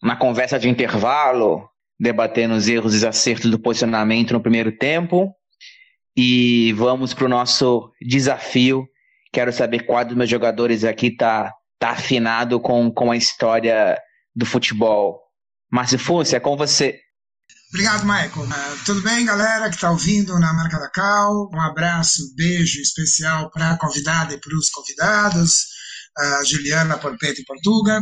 [0.04, 1.68] na conversa de intervalo,
[2.00, 5.34] debatendo os erros e acertos do posicionamento no primeiro tempo.
[6.16, 8.88] E vamos para o nosso desafio.
[9.34, 13.98] Quero saber qual dos meus jogadores aqui está tá afinado com, com a história
[14.36, 15.20] do futebol.
[15.72, 17.00] Márcio Fúcia, é com você.
[17.70, 18.32] Obrigado, Michael.
[18.32, 21.50] Uh, tudo bem, galera que está ouvindo na Marca da Cal?
[21.54, 25.52] Um abraço, beijo especial para a convidada e para os convidados,
[26.18, 28.02] a Juliana Porpeta e Portuga.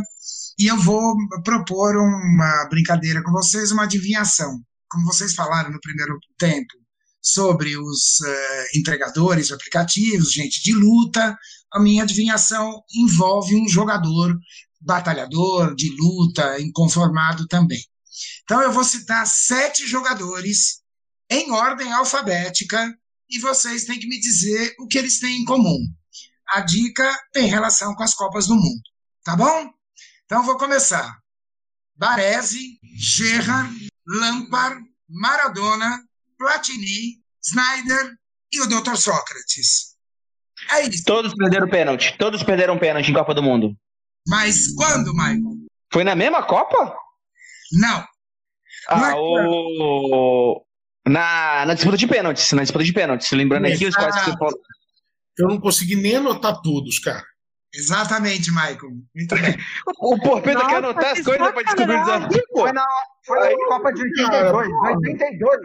[0.58, 1.14] E eu vou
[1.44, 4.58] propor uma brincadeira com vocês, uma adivinhação.
[4.90, 6.74] Como vocês falaram no primeiro tempo
[7.20, 11.36] sobre os uh, entregadores aplicativos, gente de luta,
[11.72, 14.36] a minha adivinhação envolve um jogador
[14.80, 17.82] batalhador, de luta, inconformado também.
[18.42, 20.82] Então eu vou citar sete jogadores
[21.30, 22.92] em ordem alfabética
[23.28, 25.78] e vocês têm que me dizer o que eles têm em comum.
[26.48, 28.82] A dica tem relação com as Copas do Mundo,
[29.22, 29.70] tá bom?
[30.24, 31.18] Então vou começar.
[31.94, 36.02] Baresi, Gerrard, Lampard, Maradona,
[36.38, 38.16] Platini, Snyder
[38.52, 38.96] e o Dr.
[38.96, 39.97] Sócrates.
[40.72, 41.04] É isso.
[41.04, 42.16] Todos perderam pênalti.
[42.18, 43.74] Todos perderam pênalti em Copa do Mundo.
[44.26, 45.56] Mas quando, Michael?
[45.92, 46.94] Foi na mesma Copa?
[47.72, 48.04] Não.
[48.88, 50.62] Ah, Mas- o...
[51.06, 52.52] na, na disputa de pênaltis.
[52.52, 53.30] Na disputa de pênaltis.
[53.32, 54.58] Lembrando aqui os quais que você falou.
[55.38, 57.22] Eu não consegui nem anotar todos, cara.
[57.74, 58.90] Exatamente, Michael.
[59.14, 59.56] Muito bem.
[60.00, 62.60] O Porpeta quer anotar as coisas pra descobrir o desafio, pô.
[62.60, 62.86] Foi na,
[63.26, 65.60] foi na Copa de 82, 82.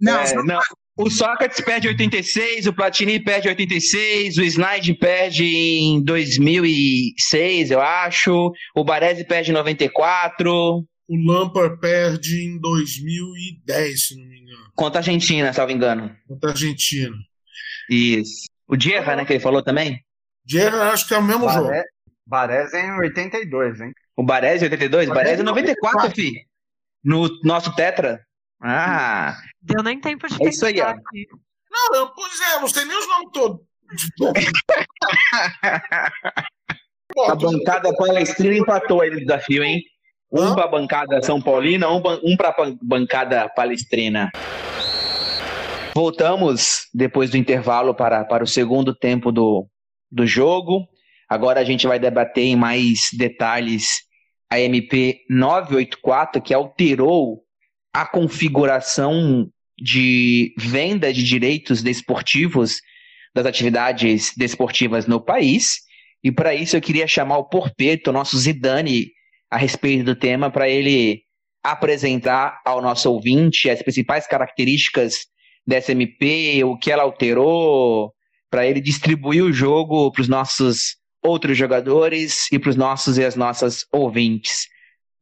[0.00, 0.60] Não, É, não.
[0.98, 8.52] O Sócrates perde 86, o Platini perde 86, o Slide perde em 2006, eu acho.
[8.74, 10.50] O Baresi perde em 94.
[11.10, 16.14] O Lampard perde em 2010, se não me engano, Contra a Argentina, salvo engano.
[16.26, 17.16] contra a Argentina.
[17.88, 18.46] Isso.
[18.66, 20.00] O Dierra, né, que ele falou também?
[20.46, 21.68] Gerrard, acho que é o mesmo jogo.
[21.68, 21.84] Bare-
[22.26, 23.92] Baresi em 82, hein?
[24.16, 25.08] O Baresi 82?
[25.08, 26.14] Baresi 94, 94.
[26.14, 26.32] fi.
[27.02, 28.20] No nosso Tetra.
[28.60, 29.34] Ah,
[29.68, 30.88] Deu nem tempo de É isso aí, ó.
[30.88, 31.26] aqui.
[31.70, 33.60] Não, eu, pois é, não sei nem os nomes todos.
[37.28, 39.82] A bancada palestrina empatou aí no desafio, hein?
[40.30, 40.54] Um Hã?
[40.54, 44.30] pra bancada São Paulina, um, um pra ban- bancada palestrina.
[45.94, 49.66] Voltamos depois do intervalo para, para o segundo tempo do,
[50.10, 50.86] do jogo.
[51.28, 54.02] Agora a gente vai debater em mais detalhes
[54.50, 57.42] a MP 984, que alterou
[57.92, 59.50] a configuração
[59.80, 62.80] de venda de direitos desportivos
[63.34, 65.80] das atividades desportivas no país.
[66.22, 69.12] E para isso eu queria chamar o Porpeto, nosso Zidane,
[69.50, 71.22] a respeito do tema, para ele
[71.62, 75.26] apresentar ao nosso ouvinte as principais características
[75.66, 78.12] dessa MP, o que ela alterou,
[78.50, 83.24] para ele distribuir o jogo para os nossos outros jogadores e para os nossos e
[83.24, 84.66] as nossas ouvintes.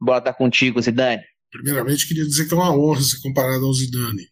[0.00, 1.22] Bola tá contigo, Zidane.
[1.50, 4.26] Primeiramente, queria dizer que é uma honra ser comparado ao Zidane.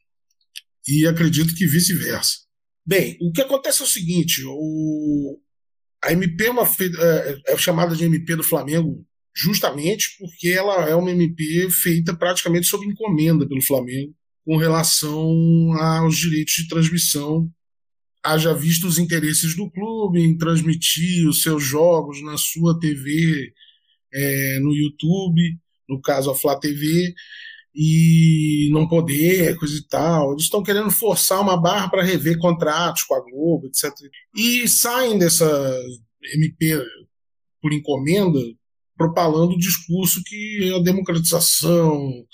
[0.87, 2.39] E acredito que vice-versa.
[2.87, 5.39] Bem, o que acontece é o seguinte: o,
[6.03, 9.05] a MP é, uma, fe- é, é chamada de MP do Flamengo
[9.37, 16.17] justamente porque ela é uma MP feita praticamente sob encomenda pelo Flamengo com relação aos
[16.17, 17.51] direitos de transmissão.
[18.23, 23.53] Haja visto os interesses do clube em transmitir os seus jogos na sua TV,
[24.13, 25.41] é, no YouTube,
[25.89, 27.13] no caso a Flá TV,
[27.75, 30.33] e não poder, coisa e tal.
[30.33, 33.93] Eles estão querendo forçar uma barra para rever contratos com a Globo, etc.
[34.37, 35.47] E saem dessa
[36.33, 36.81] MP
[37.61, 38.39] por encomenda
[38.97, 42.25] propalando o discurso que é a democratização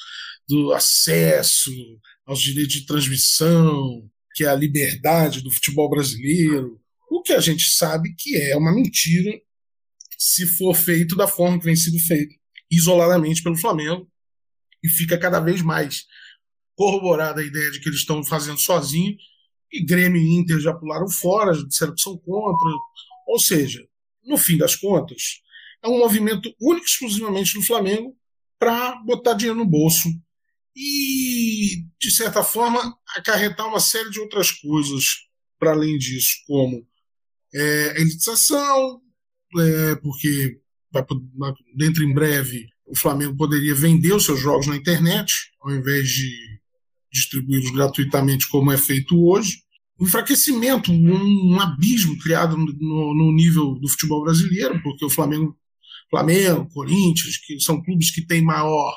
[0.47, 1.71] do acesso
[2.27, 4.03] aos direitos de transmissão,
[4.35, 6.79] que é a liberdade do futebol brasileiro,
[7.11, 9.33] o que a gente sabe que é uma mentira
[10.19, 12.35] se for feito da forma que vem sido feito,
[12.71, 14.10] isoladamente pelo Flamengo,
[14.83, 16.07] e fica cada vez mais
[16.75, 19.17] corroborada a ideia de que eles estão fazendo sozinho,
[19.73, 22.71] e Grêmio e Inter já pularam fora, já disseram que são contra.
[23.27, 23.87] Ou seja,
[24.25, 25.41] no fim das contas,
[25.83, 28.17] é um movimento único exclusivamente do Flamengo
[28.59, 30.09] para botar dinheiro no bolso
[30.77, 35.05] e, de certa forma, acarretar uma série de outras coisas
[35.59, 36.87] para além disso, como
[37.55, 39.01] é, elitização,
[39.59, 40.61] é, porque
[41.77, 46.61] dentro em breve o Flamengo poderia vender os seus jogos na internet, ao invés de
[47.13, 49.63] distribuí-los gratuitamente, como é feito hoje.
[50.01, 55.57] Enfraquecimento, um, um abismo criado no, no, nível do futebol brasileiro, porque o Flamengo,
[56.09, 58.93] Flamengo, Corinthians, que são clubes que têm maior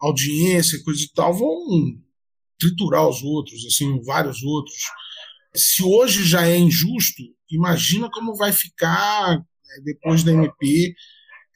[0.00, 1.98] audiência, coisa e tal, vão
[2.58, 4.76] triturar os outros, assim, vários outros.
[5.54, 10.94] Se hoje já é injusto, imagina como vai ficar né, depois da MP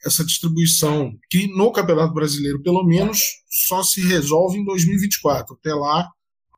[0.05, 3.19] essa distribuição, que no Campeonato Brasileiro, pelo menos,
[3.67, 5.55] só se resolve em 2024.
[5.55, 6.09] Até lá,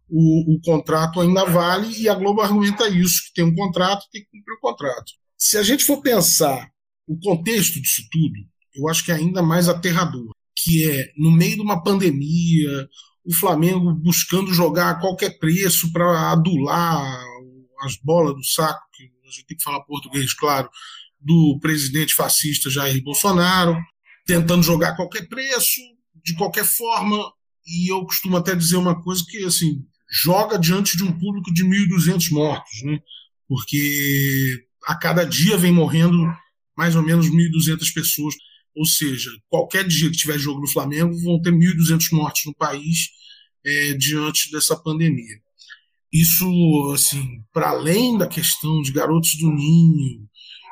[0.09, 4.21] o, o, contrato ainda vale e a Globo argumenta isso, que tem um contrato, tem
[4.21, 5.11] que cumprir o contrato.
[5.37, 6.69] Se a gente for pensar
[7.07, 8.35] o contexto disso tudo,
[8.75, 12.87] eu acho que é ainda mais aterrador, que é, no meio de uma pandemia,
[13.25, 17.23] o Flamengo buscando jogar a qualquer preço para adular
[17.81, 20.69] as bolas do saco, que a gente tem que falar português, claro,
[21.23, 23.77] do presidente fascista Jair Bolsonaro,
[24.25, 25.79] tentando jogar a qualquer preço,
[26.23, 27.17] de qualquer forma,
[27.65, 29.83] e eu costumo até dizer uma coisa que assim
[30.23, 32.99] joga diante de um público de 1.200 mortos, né?
[33.47, 36.17] porque a cada dia vem morrendo
[36.77, 38.35] mais ou menos 1.200 pessoas,
[38.75, 43.09] ou seja, qualquer dia que tiver jogo no Flamengo vão ter 1.200 mortos no país
[43.65, 45.37] é, diante dessa pandemia.
[46.11, 50.27] Isso, assim, para além da questão de garotos do ninho,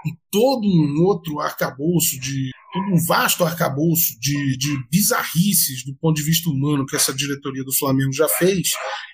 [0.06, 6.16] e todo um outro arcabouço de todo um vasto arcabouço de, de bizarrices do ponto
[6.16, 8.70] de vista humano que essa diretoria do Flamengo já fez,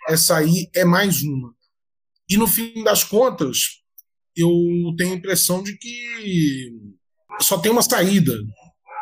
[0.07, 1.53] essa aí é mais uma.
[2.29, 3.81] E no fim das contas,
[4.35, 4.51] eu
[4.97, 6.71] tenho a impressão de que
[7.41, 8.37] só tem uma saída,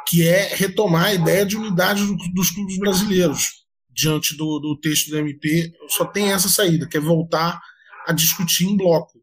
[0.07, 5.09] que é retomar a ideia de unidade do, dos clubes brasileiros diante do, do texto
[5.09, 5.73] do MP.
[5.89, 7.59] Só tem essa saída, que é voltar
[8.07, 9.14] a discutir em bloco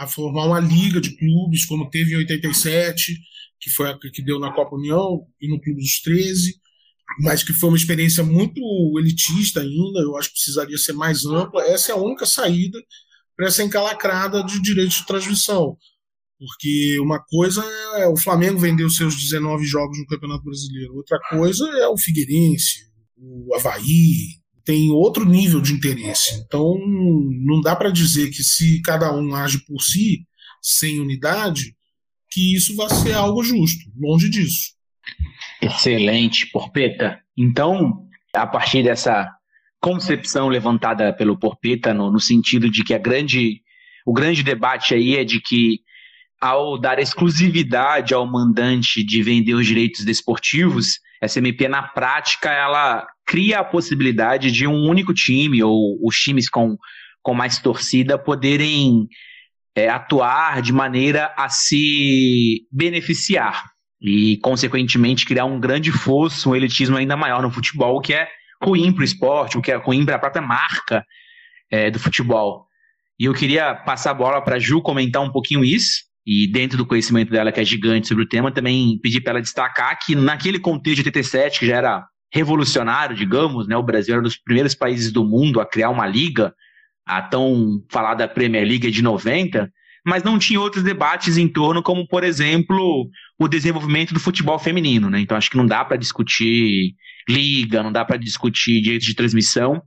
[0.00, 3.20] a formar uma liga de clubes, como teve em 87,
[3.60, 6.54] que foi a que deu na Copa União e no Clube dos 13,
[7.20, 8.62] mas que foi uma experiência muito
[8.98, 11.62] elitista ainda, eu acho que precisaria ser mais ampla.
[11.64, 12.82] Essa é a única saída
[13.36, 15.76] para essa encalacrada de direitos de transmissão.
[16.38, 17.62] Porque uma coisa
[17.98, 21.98] é o Flamengo vender os seus 19 jogos no Campeonato Brasileiro, outra coisa é o
[21.98, 22.86] Figueirense,
[23.18, 26.34] o Havaí, tem outro nível de interesse.
[26.44, 30.26] Então, não dá para dizer que se cada um age por si,
[30.62, 31.74] sem unidade,
[32.30, 33.90] que isso vai ser algo justo.
[33.98, 34.72] Longe disso.
[35.60, 37.18] Excelente, Porpeta.
[37.36, 39.28] Então, a partir dessa
[39.80, 43.62] concepção levantada pelo Porpeta, no, no sentido de que a grande,
[44.06, 45.80] o grande debate aí é de que
[46.40, 53.06] ao dar exclusividade ao mandante de vender os direitos desportivos, essa MP na prática ela
[53.26, 56.76] cria a possibilidade de um único time ou os times com,
[57.22, 59.06] com mais torcida poderem
[59.74, 63.64] é, atuar de maneira a se beneficiar
[64.00, 68.28] e, consequentemente, criar um grande fosso, um elitismo ainda maior no futebol, o que é
[68.62, 71.04] ruim para o esporte, o que é ruim para a própria marca
[71.70, 72.66] é, do futebol.
[73.18, 76.86] E eu queria passar a bola para Ju comentar um pouquinho isso, e dentro do
[76.86, 80.60] conhecimento dela, que é gigante sobre o tema, também pedi para ela destacar que naquele
[80.60, 84.72] contexto de 87, que já era revolucionário, digamos, né, o Brasil era um dos primeiros
[84.72, 86.54] países do mundo a criar uma liga,
[87.04, 89.68] a tão falada Premier League de 90,
[90.06, 95.10] mas não tinha outros debates em torno, como, por exemplo, o desenvolvimento do futebol feminino.
[95.10, 95.18] Né?
[95.18, 96.94] Então, acho que não dá para discutir
[97.28, 99.82] liga, não dá para discutir direitos de transmissão,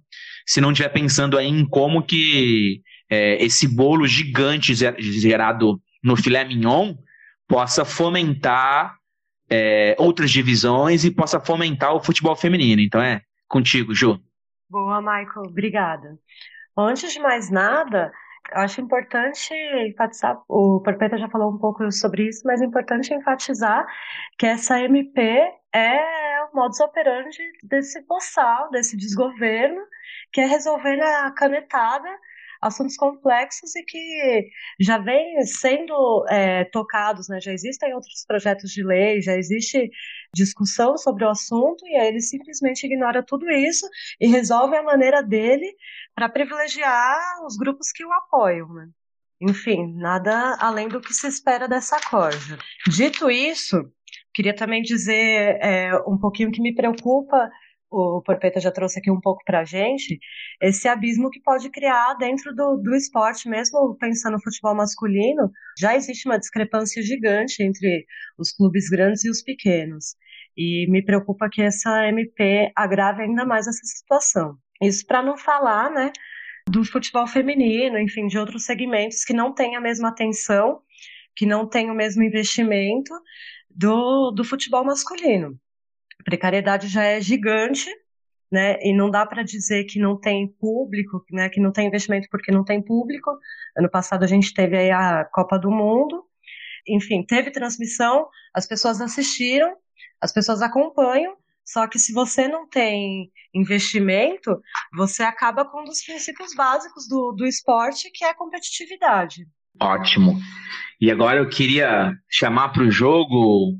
[0.46, 6.44] se não estiver pensando aí em como que é, esse bolo gigante gerado no filé
[6.44, 6.96] mignon
[7.48, 8.98] possa fomentar
[9.50, 12.82] é, outras divisões e possa fomentar o futebol feminino.
[12.82, 14.20] Então é contigo, Ju.
[14.70, 16.18] Boa, Michael, obrigada.
[16.76, 18.12] Antes de mais nada,
[18.54, 19.54] acho importante
[19.88, 23.86] enfatizar, o Perpeta já falou um pouco sobre isso, mas é importante enfatizar
[24.38, 25.40] que essa MP
[25.72, 29.82] é o modus operandi desse boçal, desse desgoverno,
[30.32, 32.10] que é resolver na canetada
[32.64, 34.50] assuntos complexos e que
[34.80, 37.40] já vêm sendo é, tocados, né?
[37.42, 39.92] já existem outros projetos de lei, já existe
[40.34, 43.88] discussão sobre o assunto e aí ele simplesmente ignora tudo isso
[44.20, 45.76] e resolve a maneira dele
[46.16, 48.74] para privilegiar os grupos que o apoiam.
[48.74, 48.88] Né?
[49.42, 52.58] Enfim, nada além do que se espera dessa corja.
[52.88, 53.78] Dito isso,
[54.34, 57.50] queria também dizer é, um pouquinho que me preocupa
[57.94, 60.20] o Porpeta já trouxe aqui um pouco para a gente,
[60.62, 65.96] esse abismo que pode criar dentro do, do esporte, mesmo pensando no futebol masculino, já
[65.96, 68.06] existe uma discrepância gigante entre
[68.38, 70.16] os clubes grandes e os pequenos.
[70.58, 74.58] E me preocupa que essa MP agrave ainda mais essa situação.
[74.82, 76.12] Isso para não falar, né,
[76.68, 80.82] do futebol feminino, enfim, de outros segmentos que não têm a mesma atenção,
[81.36, 83.14] que não têm o mesmo investimento
[83.70, 85.60] do, do futebol masculino.
[86.24, 87.90] Precariedade já é gigante,
[88.52, 88.78] né?
[88.82, 91.50] E não dá para dizer que não tem público, né?
[91.50, 93.32] Que não tem investimento porque não tem público.
[93.78, 96.24] Ano passado a gente teve a Copa do Mundo,
[96.88, 99.76] enfim, teve transmissão, as pessoas assistiram,
[100.22, 104.62] as pessoas acompanham, só que se você não tem investimento,
[104.94, 109.48] você acaba com um dos princípios básicos do, do esporte, que é a competitividade.
[109.80, 110.38] Ótimo.
[111.00, 113.78] E agora eu queria chamar para o jogo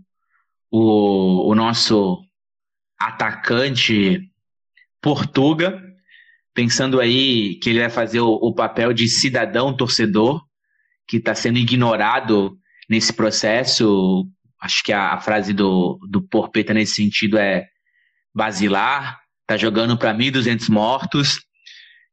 [0.72, 2.18] o nosso
[3.08, 4.22] atacante
[5.02, 5.82] Portuga,
[6.54, 10.42] pensando aí que ele vai fazer o, o papel de cidadão torcedor,
[11.08, 12.58] que está sendo ignorado
[12.90, 14.28] nesse processo.
[14.62, 17.68] Acho que a, a frase do, do Porpeta nesse sentido é
[18.34, 21.40] basilar, tá jogando para 1.200 mortos.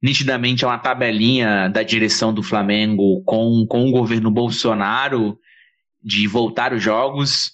[0.03, 5.39] Nitidamente é uma tabelinha da direção do Flamengo com, com o governo Bolsonaro
[6.03, 7.53] de voltar os jogos.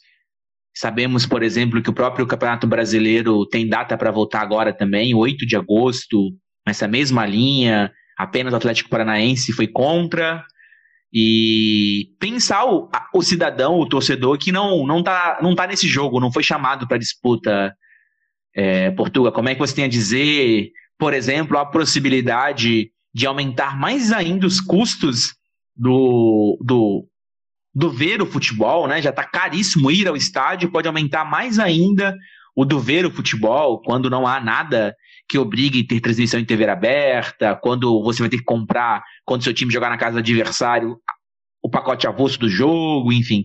[0.77, 5.47] Sabemos, por exemplo, que o próprio Campeonato Brasileiro tem data para voltar agora também, 8
[5.47, 6.35] de agosto,
[6.67, 7.91] nessa mesma linha.
[8.15, 10.45] Apenas o Atlético Paranaense foi contra.
[11.11, 16.21] E pensar o, o cidadão, o torcedor, que não, não, tá, não tá nesse jogo,
[16.21, 17.75] não foi chamado para disputa
[18.55, 18.91] é,
[19.33, 24.47] como é que você tem a dizer, por exemplo, a possibilidade de aumentar mais ainda
[24.47, 25.35] os custos
[25.75, 27.09] do, do,
[27.77, 29.03] do ver o futebol, né?
[29.03, 32.17] Já está caríssimo ir ao estádio, pode aumentar mais ainda
[32.57, 34.97] o do ver o futebol, quando não há nada
[35.29, 39.53] que obrigue ter transmissão em TV aberta, quando você vai ter que comprar, quando seu
[39.53, 40.97] time jogar na casa do adversário,
[41.63, 43.45] o pacote avulso do jogo, enfim.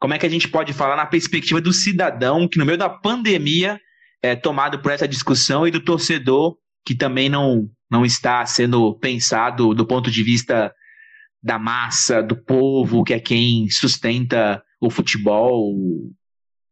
[0.00, 2.88] Como é que a gente pode falar na perspectiva do cidadão que no meio da
[2.88, 3.78] pandemia
[4.22, 6.56] é, tomado por essa discussão e do torcedor
[6.86, 10.72] que também não, não está sendo pensado do ponto de vista
[11.42, 15.74] da massa, do povo, que é quem sustenta o futebol,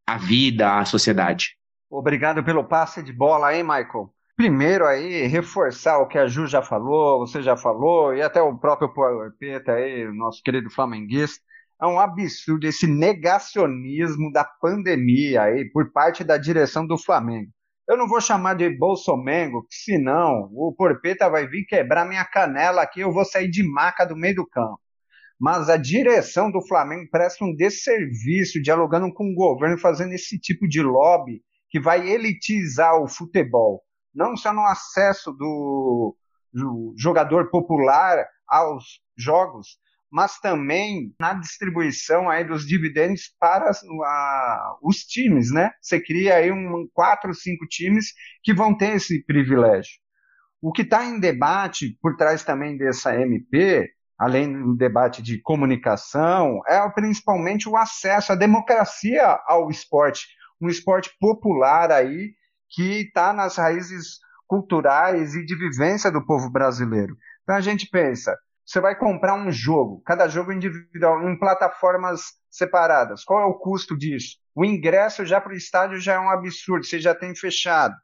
[0.06, 1.56] a vida, a sociedade.
[1.90, 4.12] Obrigado pelo passe de bola aí, Michael.
[4.36, 8.56] Primeiro aí, reforçar o que a Ju já falou, você já falou, e até o
[8.58, 11.42] próprio Porpeta aí, nosso querido flamenguista.
[11.80, 17.50] É um absurdo esse negacionismo da pandemia aí por parte da direção do Flamengo.
[17.88, 23.00] Eu não vou chamar de Bolsomengo, senão o Porpeta vai vir quebrar minha canela aqui,
[23.00, 24.80] eu vou sair de maca do meio do campo.
[25.38, 30.66] Mas a direção do Flamengo presta um desserviço dialogando com o governo, fazendo esse tipo
[30.66, 33.82] de lobby que vai elitizar o futebol.
[34.12, 36.16] Não só no acesso do,
[36.52, 39.78] do jogador popular aos jogos,
[40.16, 45.72] mas também na distribuição aí dos dividendos para a, os times, né?
[45.78, 49.92] Você cria aí um quatro, cinco times que vão ter esse privilégio.
[50.58, 56.62] O que está em debate por trás também dessa MP, além do debate de comunicação,
[56.66, 60.26] é principalmente o acesso à democracia ao esporte,
[60.58, 62.32] um esporte popular aí
[62.70, 67.14] que está nas raízes culturais e de vivência do povo brasileiro.
[67.42, 68.34] Então a gente pensa,
[68.66, 73.22] você vai comprar um jogo, cada jogo individual, em plataformas separadas.
[73.22, 74.38] Qual é o custo disso?
[74.56, 77.94] O ingresso já para o estádio já é um absurdo, você já tem fechado.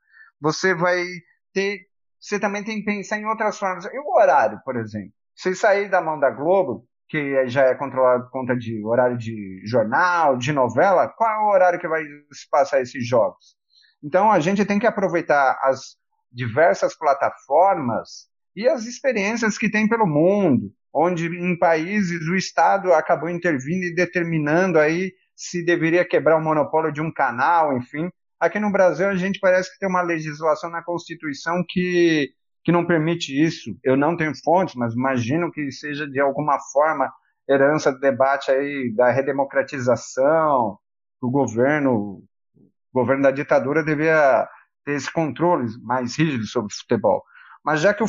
[0.41, 1.05] Você vai
[1.53, 1.81] ter.
[2.21, 3.85] Você também tem que pensar em outras formas.
[3.87, 5.13] E o horário, por exemplo?
[5.35, 9.61] Você sair da mão da Globo, que já é controlado por conta de horário de
[9.67, 13.57] jornal, de novela, qual é o horário que vai se passar esses jogos?
[14.03, 15.97] Então a gente tem que aproveitar as
[16.31, 23.31] diversas plataformas e as experiências que tem pelo mundo, onde em países o Estado acabou
[23.31, 28.11] intervindo e determinando aí se deveria quebrar o monopólio de um canal, enfim.
[28.39, 32.31] Aqui no Brasil a gente parece que tem uma legislação na Constituição que,
[32.65, 33.77] que não permite isso.
[33.83, 37.11] Eu não tenho fontes, mas imagino que seja de alguma forma
[37.49, 40.79] herança do debate aí da redemocratização,
[41.21, 42.23] o governo,
[42.55, 44.47] o governo da ditadura devia
[44.85, 47.23] ter esse controle mais rígido sobre o futebol.
[47.65, 48.07] Mas já que o,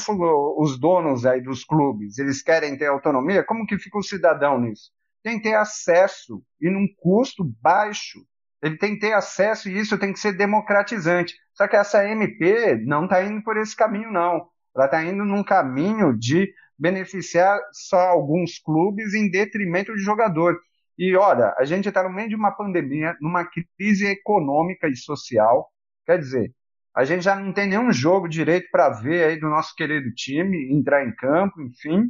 [0.58, 4.92] os donos aí dos clubes, eles querem ter autonomia, como que fica o cidadão nisso?
[5.22, 8.20] Tem que ter acesso e num custo baixo.
[8.62, 11.36] Ele tem que ter acesso e isso tem que ser democratizante.
[11.54, 14.48] Só que essa MP não está indo por esse caminho, não.
[14.76, 20.60] Ela está indo num caminho de beneficiar só alguns clubes em detrimento de jogador.
[20.98, 23.46] E olha, a gente está no meio de uma pandemia, numa
[23.78, 25.70] crise econômica e social.
[26.06, 26.54] Quer dizer,
[26.96, 30.72] A gente já não tem nenhum jogo direito para ver aí do nosso querido time,
[30.72, 32.10] entrar em campo, enfim.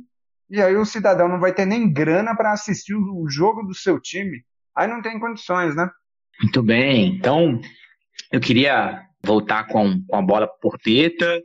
[0.50, 4.00] E aí o cidadão não vai ter nem grana para assistir o jogo do seu
[4.00, 4.44] time.
[4.76, 5.90] Aí não tem condições, né?
[6.42, 7.16] Muito bem.
[7.16, 7.62] Então,
[8.32, 11.42] eu queria voltar com, com a bola por teta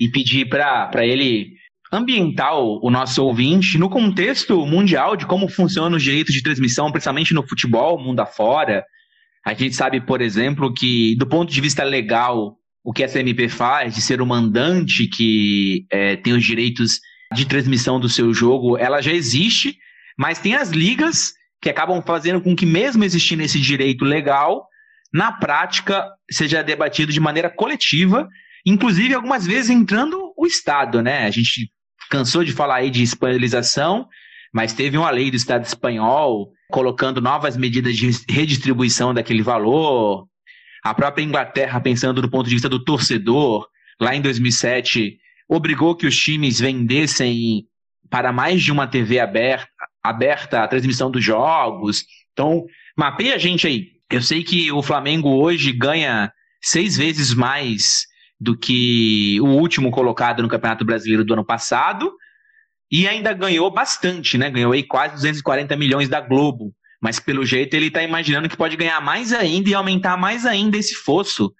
[0.00, 1.54] e pedir para ele
[1.92, 6.90] ambientar o, o, nosso ouvinte no contexto mundial de como funcionam os direitos de transmissão,
[6.90, 8.84] principalmente no futebol, mundo afora.
[9.44, 13.48] A gente sabe, por exemplo, que do ponto de vista legal, o que essa MP
[13.48, 17.00] faz, de ser o mandante que é, tem os direitos
[17.34, 19.76] de transmissão do seu jogo, ela já existe,
[20.18, 24.66] mas tem as ligas que acabam fazendo com que, mesmo existindo esse direito legal,
[25.12, 28.28] na prática seja debatido de maneira coletiva,
[28.64, 31.26] inclusive algumas vezes entrando o Estado, né?
[31.26, 31.70] A gente
[32.10, 34.08] cansou de falar aí de espanholização,
[34.52, 40.26] mas teve uma lei do Estado espanhol colocando novas medidas de redistribuição daquele valor.
[40.82, 43.66] A própria Inglaterra, pensando do ponto de vista do torcedor,
[44.00, 45.18] lá em 2007,
[45.48, 47.66] obrigou que os times vendessem
[48.08, 49.68] para mais de uma TV aberta,
[50.02, 52.04] aberta a transmissão dos jogos.
[52.32, 52.64] Então,
[52.96, 53.88] mapeia a gente aí.
[54.10, 58.06] Eu sei que o Flamengo hoje ganha seis vezes mais
[58.40, 62.12] do que o último colocado no Campeonato Brasileiro do ano passado
[62.90, 64.50] e ainda ganhou bastante, né?
[64.50, 66.74] Ganhou aí quase 240 milhões da Globo.
[67.00, 70.76] Mas pelo jeito ele está imaginando que pode ganhar mais ainda e aumentar mais ainda
[70.76, 71.54] esse fosso.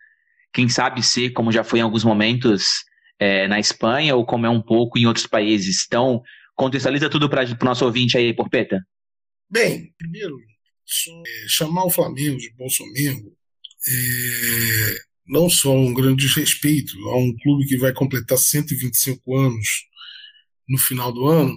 [0.53, 2.85] Quem sabe ser, como já foi em alguns momentos
[3.19, 5.85] é, na Espanha, ou como é um pouco em outros países.
[5.87, 6.23] Então,
[6.55, 8.85] contextualiza tudo para o nosso ouvinte aí, Porpeta.
[9.49, 13.33] Bem, primeiro, é, chamar o Flamengo de Bolsonaro
[13.89, 19.87] é não só um grande desrespeito a um clube que vai completar 125 anos
[20.69, 21.57] no final do ano,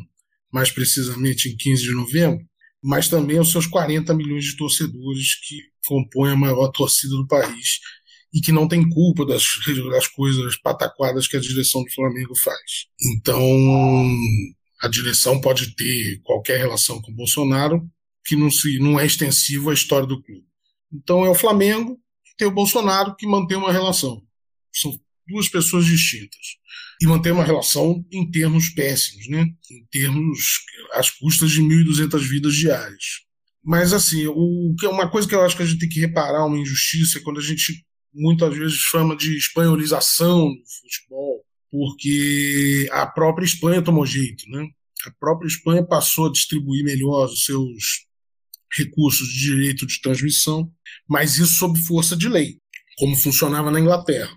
[0.52, 2.46] mais precisamente em 15 de novembro,
[2.84, 5.58] mas também aos seus 40 milhões de torcedores que
[5.88, 7.80] compõem a maior torcida do país
[8.34, 9.44] e que não tem culpa das,
[9.90, 12.88] das coisas pataquadas que a direção do Flamengo faz.
[13.16, 13.40] Então,
[14.82, 17.88] a direção pode ter qualquer relação com o Bolsonaro
[18.26, 20.46] que não, se, não é extensivo à história do clube.
[20.92, 24.22] Então, é o Flamengo e tem o Bolsonaro que mantém uma relação.
[24.74, 26.58] São duas pessoas distintas.
[27.04, 29.46] E mantém uma relação em termos péssimos, né?
[29.70, 30.40] em termos
[30.94, 33.04] às custas de 1.200 vidas diárias.
[33.62, 36.58] Mas, assim, o, uma coisa que eu acho que a gente tem que reparar, uma
[36.58, 43.46] injustiça, é quando a gente muitas vezes chama de espanholização do futebol, porque a própria
[43.46, 44.66] Espanha tomou jeito, né?
[45.06, 48.06] A própria Espanha passou a distribuir melhor os seus
[48.78, 50.72] recursos de direito de transmissão,
[51.10, 52.60] mas isso sob força de lei,
[52.98, 54.32] como funcionava na Inglaterra.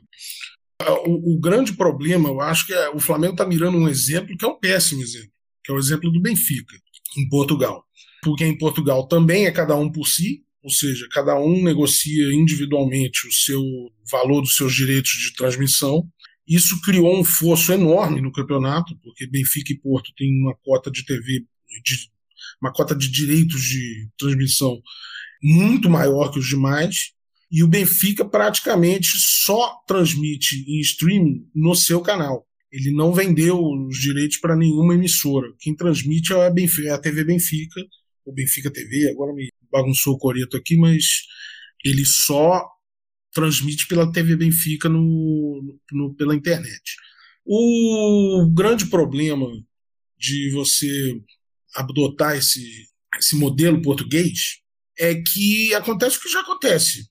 [1.07, 4.45] O, o grande problema, eu acho que é, o Flamengo está mirando um exemplo que
[4.45, 5.33] é um péssimo exemplo,
[5.65, 6.77] que é o exemplo do Benfica,
[7.17, 7.85] em Portugal.
[8.23, 13.27] Porque em Portugal também é cada um por si, ou seja, cada um negocia individualmente
[13.27, 13.63] o seu
[14.11, 16.09] valor dos seus direitos de transmissão.
[16.47, 21.05] Isso criou um fosso enorme no campeonato, porque Benfica e Porto têm uma cota de
[21.05, 21.45] TV,
[21.85, 22.11] de,
[22.61, 24.81] uma cota de direitos de transmissão
[25.43, 27.13] muito maior que os demais,
[27.51, 32.47] e o Benfica praticamente só transmite em streaming no seu canal.
[32.71, 35.49] Ele não vendeu os direitos para nenhuma emissora.
[35.61, 37.81] Quem transmite é a, Benfica, é a TV Benfica,
[38.25, 41.05] o Benfica TV, agora me bagunçou o coreto aqui, mas
[41.85, 42.67] ele só
[43.33, 46.97] transmite pela TV Benfica no, no, pela internet.
[47.45, 49.47] O grande problema
[50.19, 51.21] de você
[51.75, 52.89] adotar esse,
[53.19, 54.59] esse modelo português
[54.99, 57.07] é que acontece o que já acontece.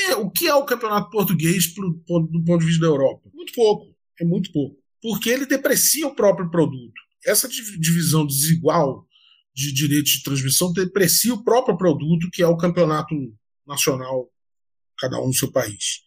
[0.00, 3.30] É, o que é o campeonato português pro, do ponto de vista da Europa?
[3.34, 3.94] Muito pouco.
[4.20, 4.76] É muito pouco.
[5.00, 6.94] Porque ele deprecia o próprio produto.
[7.26, 9.06] Essa divisão desigual
[9.54, 13.14] de direitos de transmissão deprecia o próprio produto, que é o campeonato
[13.66, 14.30] nacional,
[14.98, 16.02] cada um no seu país.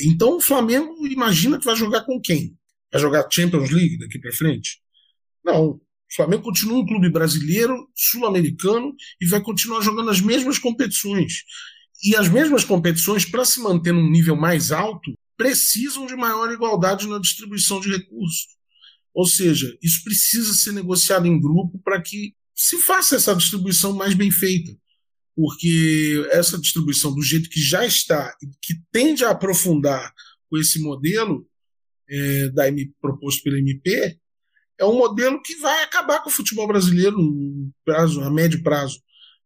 [0.00, 2.56] Então o Flamengo imagina que vai jogar com quem?
[2.92, 4.80] Vai jogar Champions League daqui para frente?
[5.44, 5.70] Não.
[5.70, 11.42] O Flamengo continua um clube brasileiro, sul-americano e vai continuar jogando as mesmas competições.
[12.02, 17.08] E as mesmas competições, para se manter num nível mais alto, precisam de maior igualdade
[17.08, 18.48] na distribuição de recursos.
[19.14, 24.14] Ou seja, isso precisa ser negociado em grupo para que se faça essa distribuição mais
[24.14, 24.76] bem feita.
[25.34, 30.12] Porque essa distribuição, do jeito que já está, e que tende a aprofundar
[30.50, 31.48] com esse modelo
[32.08, 34.18] é, da M, proposto pela MP,
[34.78, 39.00] é um modelo que vai acabar com o futebol brasileiro no prazo, a médio prazo.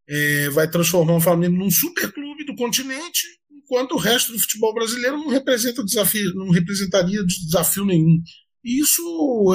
[0.08, 2.31] É, vai transformar o Flamengo num superclube
[2.62, 8.22] continente, enquanto o resto do futebol brasileiro não representa desafio, não representaria desafio nenhum.
[8.64, 9.02] Isso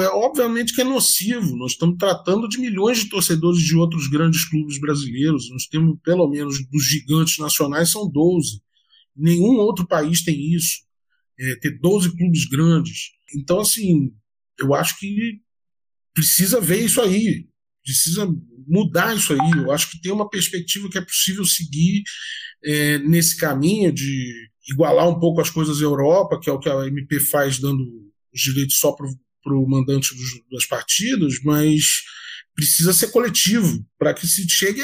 [0.02, 1.56] é obviamente que é nocivo.
[1.56, 5.48] Nós estamos tratando de milhões de torcedores de outros grandes clubes brasileiros.
[5.50, 8.60] Nós temos, pelo menos, dos gigantes nacionais, são 12.
[9.16, 10.86] Nenhum outro país tem isso.
[11.40, 13.12] é, ter 12 clubes grandes.
[13.34, 14.12] Então, assim,
[14.58, 15.40] eu acho que
[16.12, 17.46] precisa ver isso aí,
[17.84, 18.28] precisa
[18.66, 19.50] mudar isso aí.
[19.56, 22.02] Eu acho que tem uma perspectiva que é possível seguir
[22.64, 26.68] é, nesse caminho de igualar um pouco as coisas da Europa, que é o que
[26.68, 27.82] a MP faz, dando
[28.34, 32.02] os direitos só para o mandante dos, das partidas, mas
[32.54, 34.82] precisa ser coletivo para que se chegue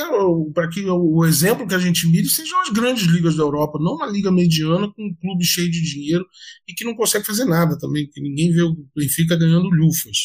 [0.55, 3.97] para que o exemplo que a gente mire sejam as grandes ligas da Europa, não
[3.97, 6.25] uma liga mediana com um clube cheio de dinheiro
[6.69, 10.19] e que não consegue fazer nada também, que ninguém vê o Benfica ganhando lufas.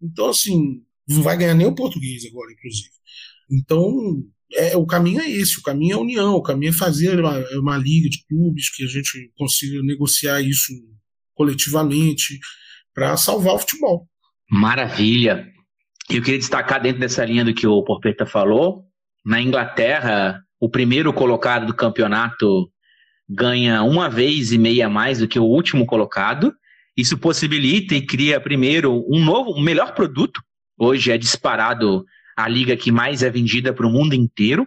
[0.00, 2.90] Então, assim, não vai ganhar nem o português agora, inclusive.
[3.50, 7.20] Então, é, o caminho é esse, o caminho é a união, o caminho é fazer
[7.20, 10.72] uma, uma liga de clubes que a gente consiga negociar isso
[11.34, 12.38] coletivamente
[12.94, 14.06] para salvar o futebol.
[14.50, 15.46] Maravilha.
[16.10, 18.84] Eu queria destacar dentro dessa linha do que o Porpeta falou,
[19.24, 22.68] na Inglaterra, o primeiro colocado do campeonato
[23.28, 26.52] ganha uma vez e meia mais do que o último colocado.
[26.96, 30.42] Isso possibilita e cria primeiro um novo, um melhor produto.
[30.78, 32.04] Hoje é disparado
[32.42, 34.66] a liga que mais é vendida para o mundo inteiro.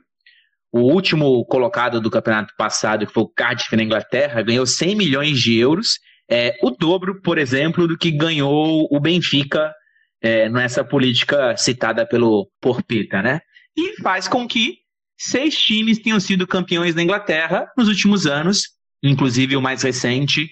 [0.72, 5.40] O último colocado do campeonato passado, que foi o Cardiff na Inglaterra, ganhou 100 milhões
[5.40, 6.00] de euros,
[6.30, 9.74] é o dobro, por exemplo, do que ganhou o Benfica
[10.22, 13.42] é, nessa política citada pelo Porpeta, né?
[13.78, 14.78] E faz com que
[15.18, 18.70] seis times tenham sido campeões da Inglaterra nos últimos anos,
[19.04, 20.50] inclusive o mais recente,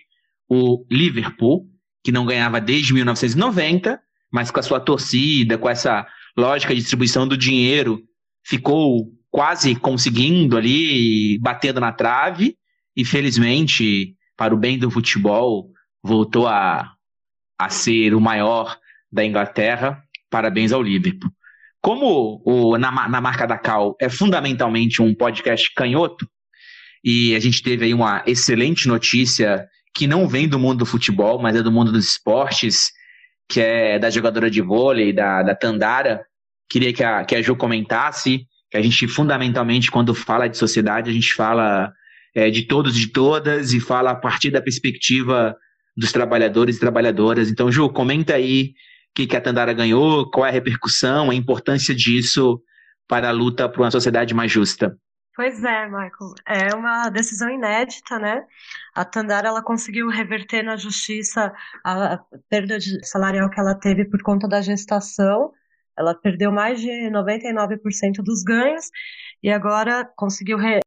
[0.50, 1.66] o Liverpool,
[2.04, 4.00] que não ganhava desde 1990,
[4.32, 6.06] mas com a sua torcida, com essa
[6.38, 8.02] lógica de distribuição do dinheiro,
[8.46, 12.56] ficou quase conseguindo ali, batendo na trave,
[12.96, 15.70] e felizmente, para o bem do futebol,
[16.04, 16.94] voltou a,
[17.58, 18.78] a ser o maior
[19.12, 20.04] da Inglaterra.
[20.30, 21.32] Parabéns ao Liverpool.
[21.82, 26.28] Como o na, na Marca da Cal é fundamentalmente um podcast canhoto,
[27.04, 31.42] e a gente teve aí uma excelente notícia que não vem do mundo do futebol,
[31.42, 32.92] mas é do mundo dos esportes,
[33.50, 36.26] que é da jogadora de vôlei, da, da Tandara.
[36.70, 41.10] Queria que a, que a Ju comentasse, que a gente, fundamentalmente, quando fala de sociedade,
[41.10, 41.92] a gente fala
[42.36, 45.56] é, de todos e de todas e fala a partir da perspectiva
[45.96, 47.50] dos trabalhadores e trabalhadoras.
[47.50, 48.72] Então, Ju, comenta aí
[49.12, 52.60] o que, que a Tandara ganhou, qual é a repercussão, a importância disso
[53.08, 54.98] para a luta por uma sociedade mais justa.
[55.36, 56.34] Pois é, Michael.
[56.46, 58.46] É uma decisão inédita, né?
[58.94, 61.52] A Tandara ela conseguiu reverter na justiça
[61.84, 62.20] a
[62.50, 65.52] perda de salarial que ela teve por conta da gestação.
[65.98, 68.90] Ela perdeu mais de 99% dos ganhos
[69.42, 70.80] e agora conseguiu re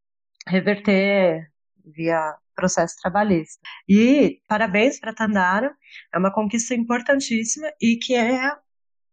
[0.47, 1.51] reverter
[1.85, 3.61] via processo trabalhista.
[3.89, 5.75] E parabéns para a Tandara,
[6.13, 8.57] é uma conquista importantíssima e que é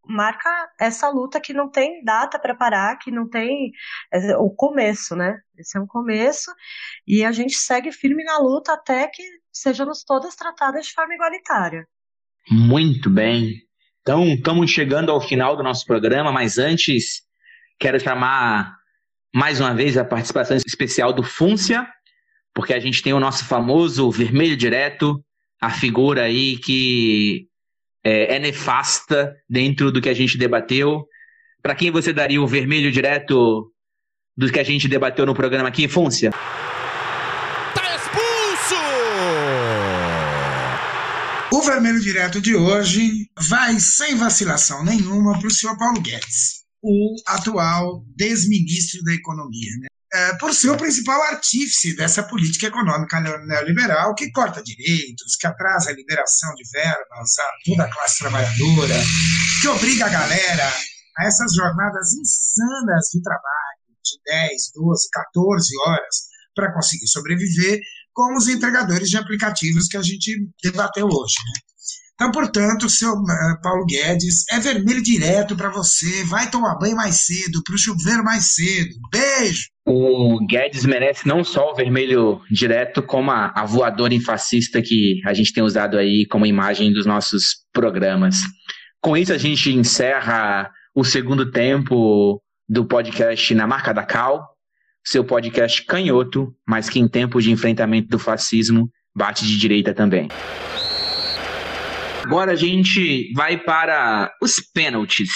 [0.05, 0.49] marca
[0.79, 3.71] essa luta que não tem data para parar, que não tem
[4.11, 5.39] é, o começo, né?
[5.57, 6.51] Esse é um começo
[7.07, 11.87] e a gente segue firme na luta até que sejamos todas tratadas de forma igualitária.
[12.49, 13.61] Muito bem.
[14.01, 17.21] Então, estamos chegando ao final do nosso programa, mas antes
[17.79, 18.75] quero chamar
[19.33, 21.87] mais uma vez a participação especial do Fúncia,
[22.53, 25.23] porque a gente tem o nosso famoso vermelho direto,
[25.59, 27.47] a figura aí que
[28.03, 31.05] é, é nefasta dentro do que a gente debateu.
[31.61, 33.71] Para quem você daria o vermelho direto
[34.35, 36.31] do que a gente debateu no programa aqui, Fúncia?
[37.73, 38.75] Tá expulso!
[41.53, 47.15] O vermelho direto de hoje vai sem vacilação nenhuma para o senhor Paulo Guedes, o
[47.27, 49.71] atual desministro da Economia.
[49.79, 49.87] Né?
[50.13, 55.89] É, por ser o principal artífice dessa política econômica neoliberal que corta direitos, que atrasa
[55.89, 58.95] a liberação de verbas a toda a classe trabalhadora,
[59.61, 60.71] que obriga a galera
[61.17, 66.15] a essas jornadas insanas de trabalho de 10, 12, 14 horas
[66.55, 67.79] para conseguir sobreviver,
[68.13, 71.35] como os entregadores de aplicativos que a gente debateu hoje.
[71.47, 71.72] Né?
[72.23, 76.23] Então, portanto, seu uh, Paulo Guedes, é vermelho direto para você.
[76.23, 78.95] Vai tomar banho mais cedo, para o chuveiro mais cedo.
[79.11, 79.63] Beijo!
[79.85, 85.33] O Guedes merece não só o vermelho direto, como a, a voadora fascista que a
[85.33, 88.37] gente tem usado aí como imagem dos nossos programas.
[89.01, 94.47] Com isso, a gente encerra o segundo tempo do podcast Na Marca da Cal,
[95.03, 100.29] seu podcast canhoto, mas que em tempos de enfrentamento do fascismo bate de direita também.
[102.23, 105.29] Agora a gente vai para os pênaltis.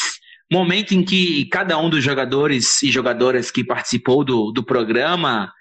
[0.50, 5.52] Momento em que cada um dos jogadores e jogadoras que participou do, do programa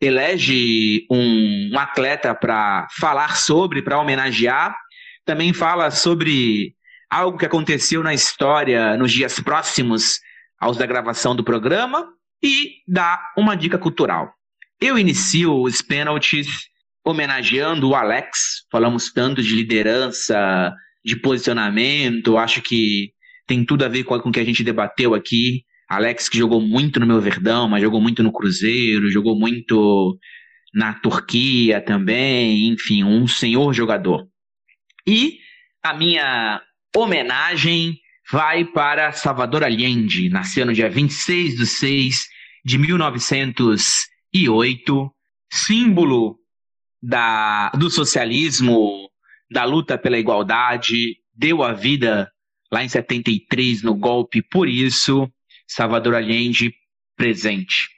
[0.00, 4.76] elege um, um atleta para falar sobre, para homenagear.
[5.24, 6.74] Também fala sobre
[7.10, 10.20] algo que aconteceu na história nos dias próximos
[10.60, 12.08] aos da gravação do programa
[12.40, 14.32] e dá uma dica cultural.
[14.80, 16.46] Eu inicio os pênaltis
[17.06, 18.66] homenageando o Alex.
[18.70, 23.12] Falamos tanto de liderança, de posicionamento, acho que
[23.46, 25.62] tem tudo a ver com o que a gente debateu aqui.
[25.88, 30.18] Alex que jogou muito no meu Verdão, mas jogou muito no Cruzeiro, jogou muito
[30.74, 34.26] na Turquia também, enfim, um senhor jogador.
[35.06, 35.38] E
[35.84, 36.60] a minha
[36.94, 38.00] homenagem
[38.32, 42.26] vai para Salvador Allende, nasceu no dia 26 de 6
[42.64, 45.10] de 1908,
[45.52, 46.36] símbolo
[47.06, 49.08] da, do socialismo,
[49.48, 52.28] da luta pela igualdade, deu a vida
[52.72, 55.30] lá em 73 no golpe, por isso,
[55.68, 56.74] Salvador Allende
[57.16, 57.88] presente.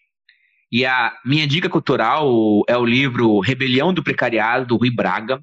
[0.70, 5.40] E a minha dica cultural é o livro Rebelião do Precariado, do Rui Braga.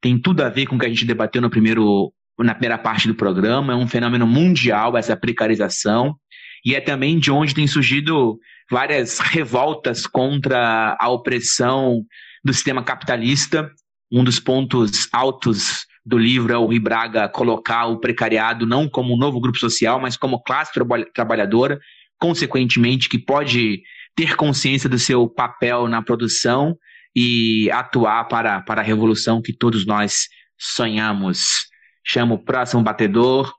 [0.00, 3.06] Tem tudo a ver com o que a gente debateu no primeiro, na primeira parte
[3.06, 3.74] do programa.
[3.74, 6.16] É um fenômeno mundial, essa precarização.
[6.64, 8.38] E é também de onde tem surgido
[8.70, 12.02] várias revoltas contra a opressão
[12.44, 13.70] do sistema capitalista.
[14.10, 19.14] Um dos pontos altos do livro é o Rui Braga colocar o precariado não como
[19.14, 20.72] um novo grupo social, mas como classe
[21.12, 21.78] trabalhadora,
[22.18, 23.82] consequentemente, que pode
[24.16, 26.76] ter consciência do seu papel na produção
[27.14, 31.68] e atuar para, para a revolução que todos nós sonhamos.
[32.04, 33.52] Chamo o próximo batedor,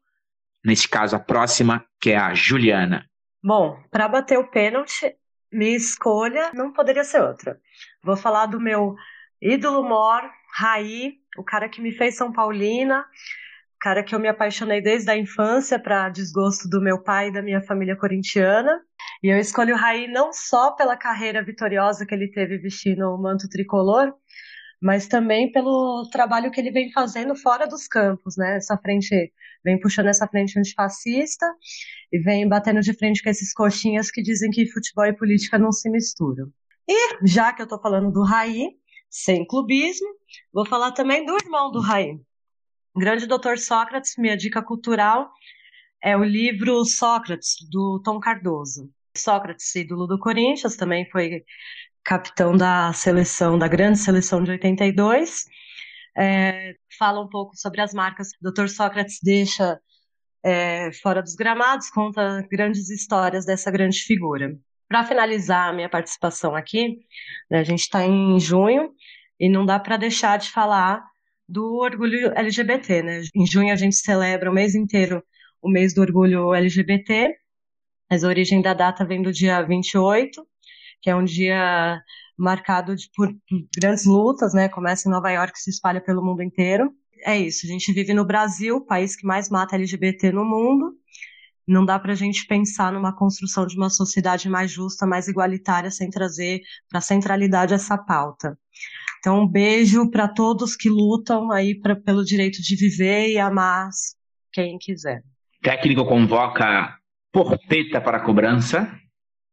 [0.66, 3.06] nesse caso a próxima, que é a Juliana.
[3.44, 5.16] Bom, para bater o pênalti,
[5.52, 7.60] minha escolha não poderia ser outra.
[8.04, 8.96] Vou falar do meu
[9.42, 10.22] ídolo mor,
[10.54, 15.10] Raí, o cara que me fez São Paulina, o cara que eu me apaixonei desde
[15.10, 18.82] a infância para desgosto do meu pai e da minha família corintiana.
[19.24, 23.18] E eu escolho o Raí não só pela carreira vitoriosa que ele teve vestindo o
[23.18, 24.14] manto tricolor,
[24.82, 28.58] mas também pelo trabalho que ele vem fazendo fora dos campos, né?
[28.58, 31.46] Essa frente vem puxando essa frente antifascista
[32.12, 35.72] e vem batendo de frente com esses coxinhas que dizem que futebol e política não
[35.72, 36.52] se misturam.
[36.88, 38.70] E já que eu estou falando do Raí,
[39.10, 40.08] sem clubismo,
[40.54, 42.20] vou falar também do irmão do Raí.
[42.96, 45.32] Grande Doutor Sócrates, minha dica cultural
[46.02, 48.90] é o livro Sócrates, do Tom Cardoso.
[49.16, 51.44] Sócrates, ídolo do Corinthians, também foi
[52.10, 55.46] capitão da seleção, da grande seleção de 82.
[56.18, 58.30] É, fala um pouco sobre as marcas.
[58.42, 58.68] O Dr.
[58.68, 59.80] Sócrates deixa
[60.44, 64.58] é, fora dos gramados, conta grandes histórias dessa grande figura.
[64.88, 66.98] Para finalizar a minha participação aqui,
[67.48, 68.92] né, a gente está em junho
[69.40, 71.06] e não dá para deixar de falar
[71.48, 73.04] do orgulho LGBT.
[73.04, 73.22] Né?
[73.36, 75.24] Em junho a gente celebra o mês inteiro
[75.62, 77.36] o mês do orgulho LGBT,
[78.10, 80.42] mas a origem da data vem do dia 28,
[81.02, 82.02] que é um dia
[82.38, 83.34] marcado por,
[83.78, 84.70] grandes lutas, né?
[84.70, 86.92] Começa em Nova York e se espalha pelo mundo inteiro.
[87.26, 90.94] É isso, a gente vive no Brasil, país que mais mata LGBT no mundo.
[91.68, 95.92] Não dá para a gente pensar numa construção de uma sociedade mais justa, mais igualitária,
[95.92, 98.58] sem trazer para a centralidade essa pauta.
[99.20, 103.90] Então, um beijo para todos que lutam aí pra, pelo direito de viver e amar
[104.52, 105.22] quem quiser.
[105.62, 106.98] Técnico convoca
[107.32, 108.92] Porpeta para cobrança.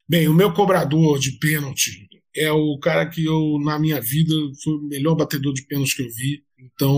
[0.09, 4.33] Bem, o meu cobrador de pênalti é o cara que eu, na minha vida,
[4.63, 6.45] foi o melhor batedor de pênalti que eu vi.
[6.59, 6.93] Então,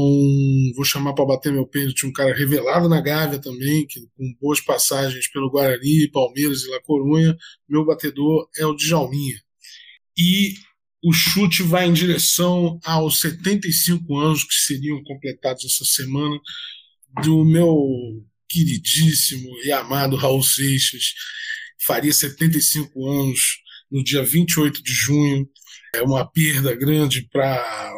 [0.74, 4.61] vou chamar para bater meu pênalti um cara revelado na Gávea também, que, com boas
[4.61, 7.36] passagens pelo Guarani, Palmeiras e La Corunha.
[7.68, 9.40] Meu batedor é o Djalminha.
[10.16, 10.54] E
[11.02, 16.38] o chute vai em direção aos 75 anos que seriam completados essa semana
[17.22, 21.14] do meu queridíssimo e amado Raul Seixas.
[21.85, 23.41] Faria 75 anos
[23.91, 25.49] no dia 28 de junho.
[25.95, 27.93] É uma perda grande para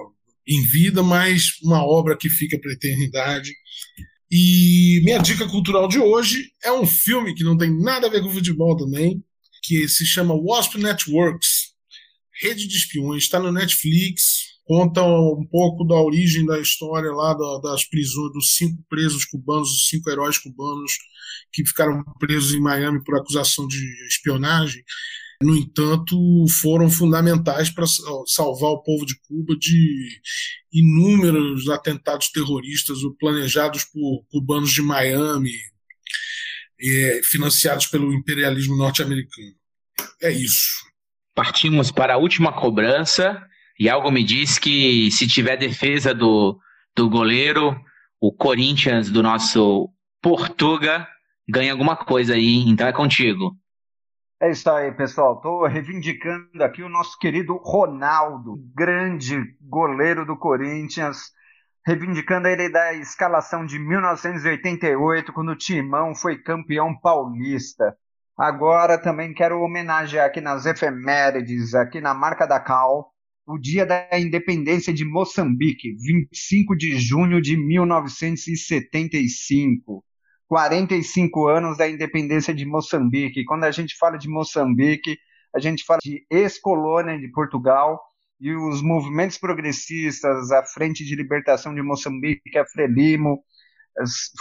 [0.47, 3.53] em vida, mas uma obra que fica para a eternidade.
[4.31, 8.23] E minha dica cultural de hoje é um filme que não tem nada a ver
[8.23, 9.23] com futebol também,
[9.63, 11.71] que se chama Wasp Networks,
[12.41, 14.30] Rede de Espiões, está no Netflix,
[14.71, 19.89] conta um pouco da origem da história lá das prisões dos cinco presos cubanos, os
[19.89, 20.93] cinco heróis cubanos
[21.53, 24.81] que ficaram presos em Miami por acusação de espionagem.
[25.43, 26.17] No entanto,
[26.63, 27.85] foram fundamentais para
[28.29, 30.21] salvar o povo de Cuba de
[30.73, 35.51] inúmeros atentados terroristas planejados por cubanos de Miami,
[36.81, 39.53] é, financiados pelo imperialismo norte-americano.
[40.23, 40.89] É isso.
[41.35, 43.50] Partimos para a última cobrança
[43.81, 46.61] e algo me diz que se tiver defesa do,
[46.95, 47.75] do goleiro,
[48.21, 49.89] o Corinthians do nosso
[50.21, 51.09] Portuga
[51.49, 53.57] ganha alguma coisa aí, então é contigo.
[54.39, 55.37] É isso aí, pessoal.
[55.37, 61.33] Estou reivindicando aqui o nosso querido Ronaldo, grande goleiro do Corinthians,
[61.87, 67.97] reivindicando ele da escalação de 1988, quando o Timão foi campeão paulista.
[68.37, 73.10] Agora também quero homenagear aqui nas efemérides, aqui na marca da Cal,
[73.51, 80.05] o dia da independência de Moçambique, 25 de junho de 1975.
[80.47, 83.43] 45 anos da independência de Moçambique.
[83.45, 85.19] Quando a gente fala de Moçambique,
[85.55, 88.01] a gente fala de ex-colônia de Portugal
[88.41, 93.43] e os movimentos progressistas, a Frente de Libertação de Moçambique, a Frelimo,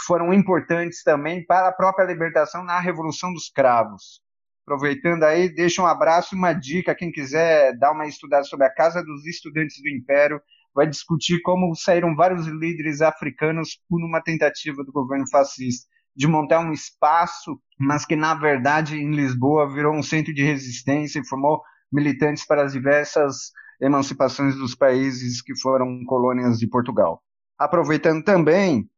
[0.06, 4.22] foram importantes também para a própria libertação na Revolução dos Cravos.
[4.70, 8.72] Aproveitando aí, deixa um abraço e uma dica, quem quiser dar uma estudada sobre a
[8.72, 10.40] Casa dos Estudantes do Império,
[10.72, 16.60] vai discutir como saíram vários líderes africanos por uma tentativa do governo fascista de montar
[16.60, 21.60] um espaço, mas que na verdade em Lisboa virou um centro de resistência e formou
[21.90, 23.50] militantes para as diversas
[23.80, 27.20] emancipações dos países que foram colônias de Portugal.
[27.58, 28.88] Aproveitando também,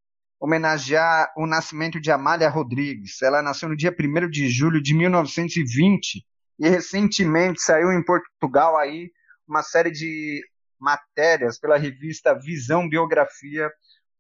[0.43, 3.23] homenagear o nascimento de Amália Rodrigues.
[3.23, 6.27] Ela nasceu no dia 1 de julho de 1920
[6.59, 9.13] e recentemente saiu em Portugal aí
[9.47, 10.45] uma série de
[10.81, 13.71] matérias pela revista Visão Biografia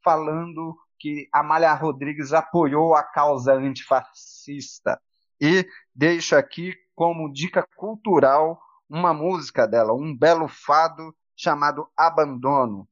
[0.04, 5.00] falando que Amália Rodrigues apoiou a causa antifascista.
[5.40, 12.86] E deixo aqui como dica cultural uma música dela, um belo fado chamado Abandono,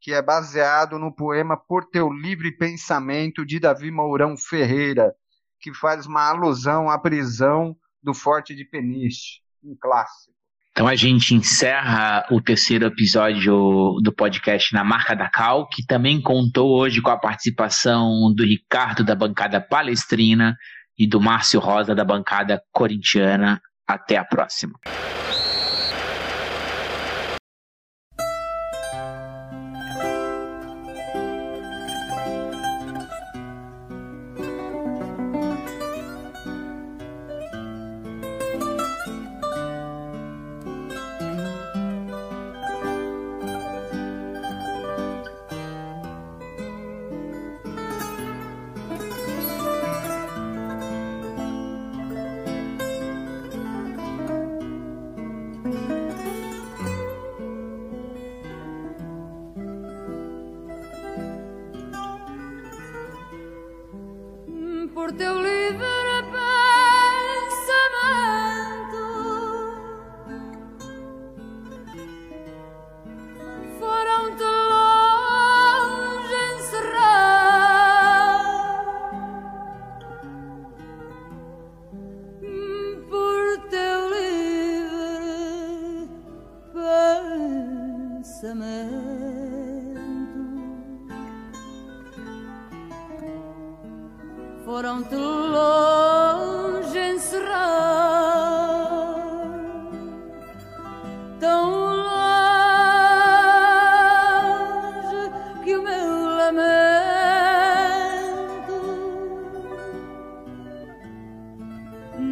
[0.00, 5.14] que é baseado no poema Por Teu Livre Pensamento de Davi Mourão Ferreira,
[5.60, 10.36] que faz uma alusão à prisão do Forte de Peniche, um clássico.
[10.76, 16.20] Então a gente encerra o terceiro episódio do podcast Na Marca da Cal, que também
[16.20, 20.54] contou hoje com a participação do Ricardo da bancada palestrina
[20.98, 23.58] e do Márcio Rosa da bancada corintiana.
[23.88, 24.78] Até a próxima.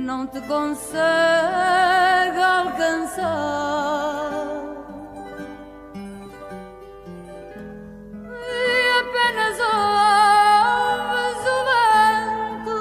[0.05, 1.01] Não te consegue
[2.39, 3.25] alcançar.
[8.37, 11.59] E apenas ouves o
[12.59, 12.79] vento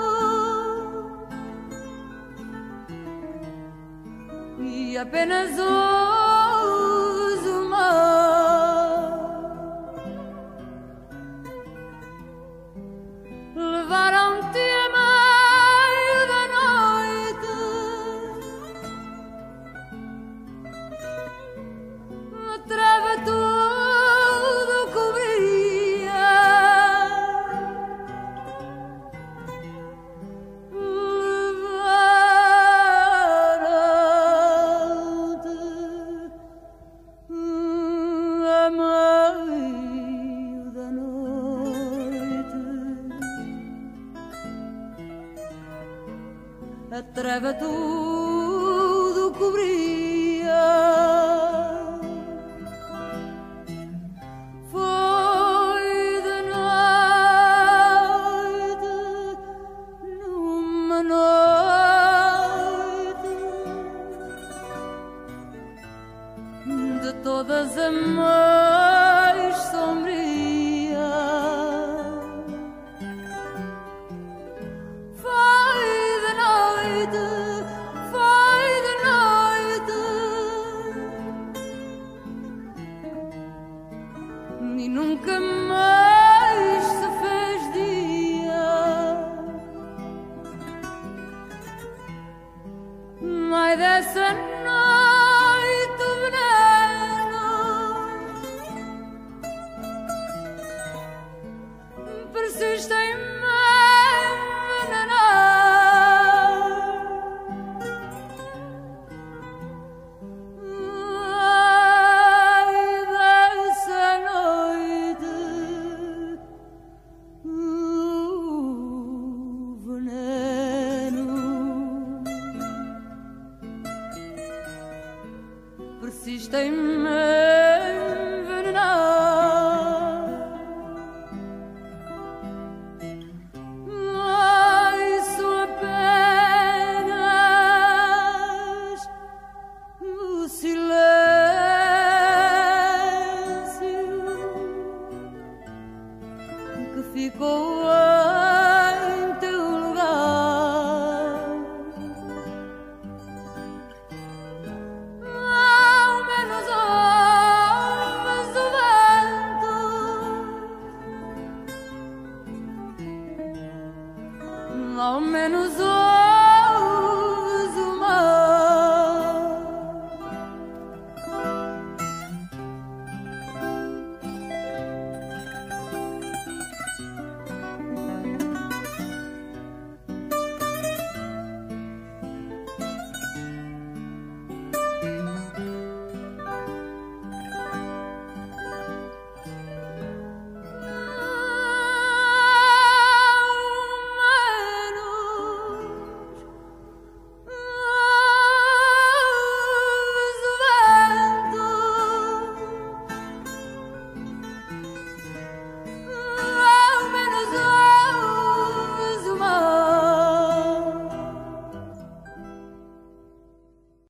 [4.61, 5.82] e apenas ouves